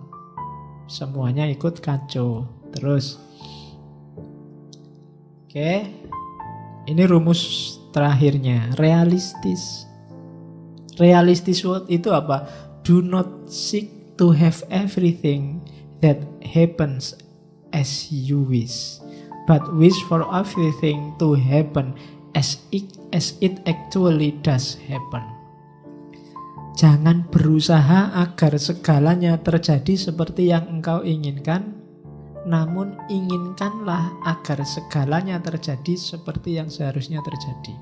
Semuanya 0.88 1.46
ikut 1.46 1.84
kacau. 1.84 2.48
Terus. 2.74 3.20
Oke. 5.46 5.86
Ini 6.88 7.02
rumus 7.06 7.76
terakhirnya, 7.94 8.74
realistis. 8.80 9.86
Realistis 10.98 11.62
itu 11.86 12.08
apa? 12.10 12.48
Do 12.82 13.04
not 13.04 13.46
seek 13.46 14.16
to 14.18 14.32
have 14.34 14.64
everything 14.72 15.62
that 16.02 16.18
happens 16.42 17.14
as 17.70 18.10
you 18.10 18.42
wish, 18.42 18.98
but 19.46 19.62
wish 19.76 19.94
for 20.10 20.26
everything 20.34 21.14
to 21.22 21.38
happen 21.38 21.94
as 22.34 22.58
it, 22.74 22.98
as 23.12 23.36
it 23.38 23.62
actually 23.68 24.34
does 24.42 24.74
happen. 24.88 25.39
Jangan 26.78 27.26
berusaha 27.28 28.14
agar 28.14 28.54
segalanya 28.56 29.36
terjadi 29.42 29.98
seperti 29.98 30.54
yang 30.54 30.70
engkau 30.70 31.02
inginkan, 31.02 31.76
namun 32.46 32.96
inginkanlah 33.10 34.14
agar 34.24 34.64
segalanya 34.64 35.42
terjadi 35.42 35.98
seperti 35.98 36.56
yang 36.56 36.70
seharusnya 36.70 37.20
terjadi. 37.20 37.74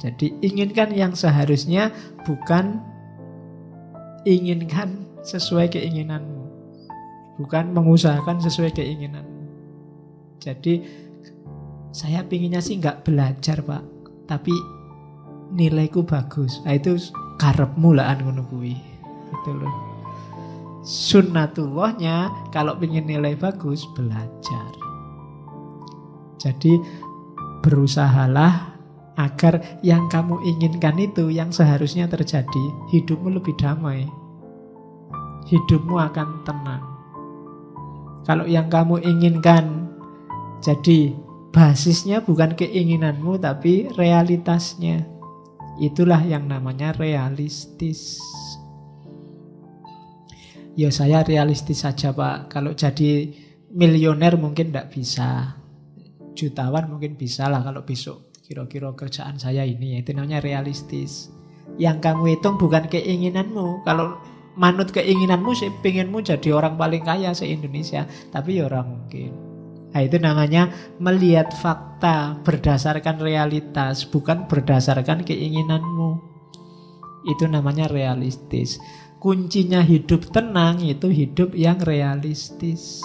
Jadi 0.00 0.26
inginkan 0.40 0.96
yang 0.96 1.12
seharusnya 1.12 1.92
bukan 2.24 2.80
inginkan 4.24 5.04
sesuai 5.20 5.68
keinginanmu. 5.72 6.40
Bukan 7.40 7.72
mengusahakan 7.72 8.40
sesuai 8.40 8.72
keinginanmu. 8.76 9.40
Jadi 10.40 10.80
saya 11.92 12.24
pinginnya 12.24 12.64
sih 12.64 12.80
nggak 12.80 13.04
belajar 13.04 13.60
pak, 13.60 13.84
tapi 14.24 14.54
nilaiku 15.52 16.06
bagus. 16.06 16.62
Nah 16.64 16.74
itu 16.78 16.96
karepmu 17.38 17.94
lah 17.96 18.14
ngono 18.18 18.46
kuwi. 18.48 18.74
Gitu 19.30 19.50
loh. 19.54 19.74
Sunnatullahnya 20.80 22.32
kalau 22.54 22.78
ingin 22.80 23.04
nilai 23.04 23.36
bagus 23.36 23.84
belajar. 23.92 24.70
Jadi 26.40 26.80
berusahalah 27.60 28.72
agar 29.20 29.60
yang 29.84 30.08
kamu 30.08 30.40
inginkan 30.56 30.96
itu 30.96 31.28
yang 31.28 31.52
seharusnya 31.52 32.08
terjadi, 32.08 32.64
hidupmu 32.88 33.36
lebih 33.36 33.52
damai. 33.60 34.08
Hidupmu 35.44 36.00
akan 36.00 36.28
tenang. 36.48 36.82
Kalau 38.24 38.48
yang 38.48 38.72
kamu 38.72 39.04
inginkan 39.04 39.90
jadi 40.64 41.12
basisnya 41.50 42.22
bukan 42.22 42.54
keinginanmu 42.54 43.42
tapi 43.42 43.90
realitasnya. 43.98 45.09
Itulah 45.80 46.20
yang 46.28 46.44
namanya 46.44 46.92
realistis. 46.92 48.20
Ya 50.76 50.92
saya 50.92 51.24
realistis 51.24 51.88
saja 51.88 52.12
Pak. 52.12 52.52
Kalau 52.52 52.76
jadi 52.76 53.32
milioner 53.72 54.36
mungkin 54.36 54.70
tidak 54.70 54.92
bisa. 54.92 55.56
Jutawan 56.36 56.92
mungkin 56.92 57.16
bisa 57.16 57.48
lah 57.48 57.64
kalau 57.64 57.82
besok 57.82 58.30
kira-kira 58.44 58.92
kerjaan 58.92 59.40
saya 59.40 59.64
ini. 59.64 60.04
Itu 60.04 60.12
namanya 60.12 60.44
realistis. 60.44 61.32
Yang 61.80 62.04
kamu 62.04 62.36
hitung 62.36 62.60
bukan 62.60 62.84
keinginanmu. 62.92 63.80
Kalau 63.88 64.20
manut 64.60 64.92
keinginanmu 64.92 65.56
sih 65.56 65.72
pengenmu 65.80 66.20
jadi 66.20 66.52
orang 66.52 66.76
paling 66.76 67.00
kaya 67.08 67.32
se-Indonesia. 67.32 68.04
Tapi 68.28 68.60
ya 68.60 68.68
orang 68.68 68.86
mungkin. 69.00 69.49
Nah, 69.90 70.00
itu 70.06 70.22
namanya 70.22 70.70
melihat 71.02 71.50
fakta 71.50 72.38
berdasarkan 72.46 73.18
realitas, 73.18 74.06
bukan 74.06 74.46
berdasarkan 74.46 75.26
keinginanmu. 75.26 76.22
Itu 77.26 77.50
namanya 77.50 77.90
realistis. 77.90 78.78
Kuncinya 79.20 79.84
hidup 79.84 80.32
tenang 80.32 80.80
itu 80.80 81.10
hidup 81.10 81.52
yang 81.52 81.76
realistis. 81.82 83.04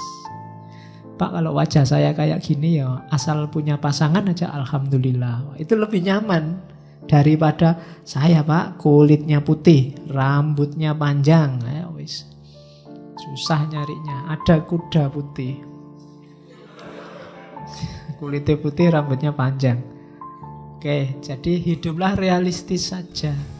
Pak 1.15 1.31
kalau 1.31 1.55
wajah 1.55 1.87
saya 1.87 2.11
kayak 2.11 2.43
gini 2.43 2.79
ya 2.83 3.07
asal 3.07 3.47
punya 3.51 3.79
pasangan 3.79 4.23
aja 4.31 4.51
alhamdulillah. 4.55 5.59
Itu 5.59 5.75
lebih 5.75 6.03
nyaman 6.03 6.59
daripada 7.07 7.79
saya 8.07 8.45
Pak 8.47 8.79
kulitnya 8.79 9.43
putih, 9.43 9.95
rambutnya 10.07 10.95
panjang. 10.95 11.59
Ya, 11.67 11.91
wis. 11.91 12.23
Susah 13.19 13.67
nyarinya. 13.67 14.31
Ada 14.31 14.63
kuda 14.63 15.11
putih 15.11 15.74
kulitnya 18.25 18.57
putih, 18.57 18.89
rambutnya 18.89 19.29
panjang. 19.37 19.77
Oke, 20.73 21.13
jadi 21.21 21.61
hiduplah 21.61 22.17
realistis 22.17 22.89
saja. 22.89 23.54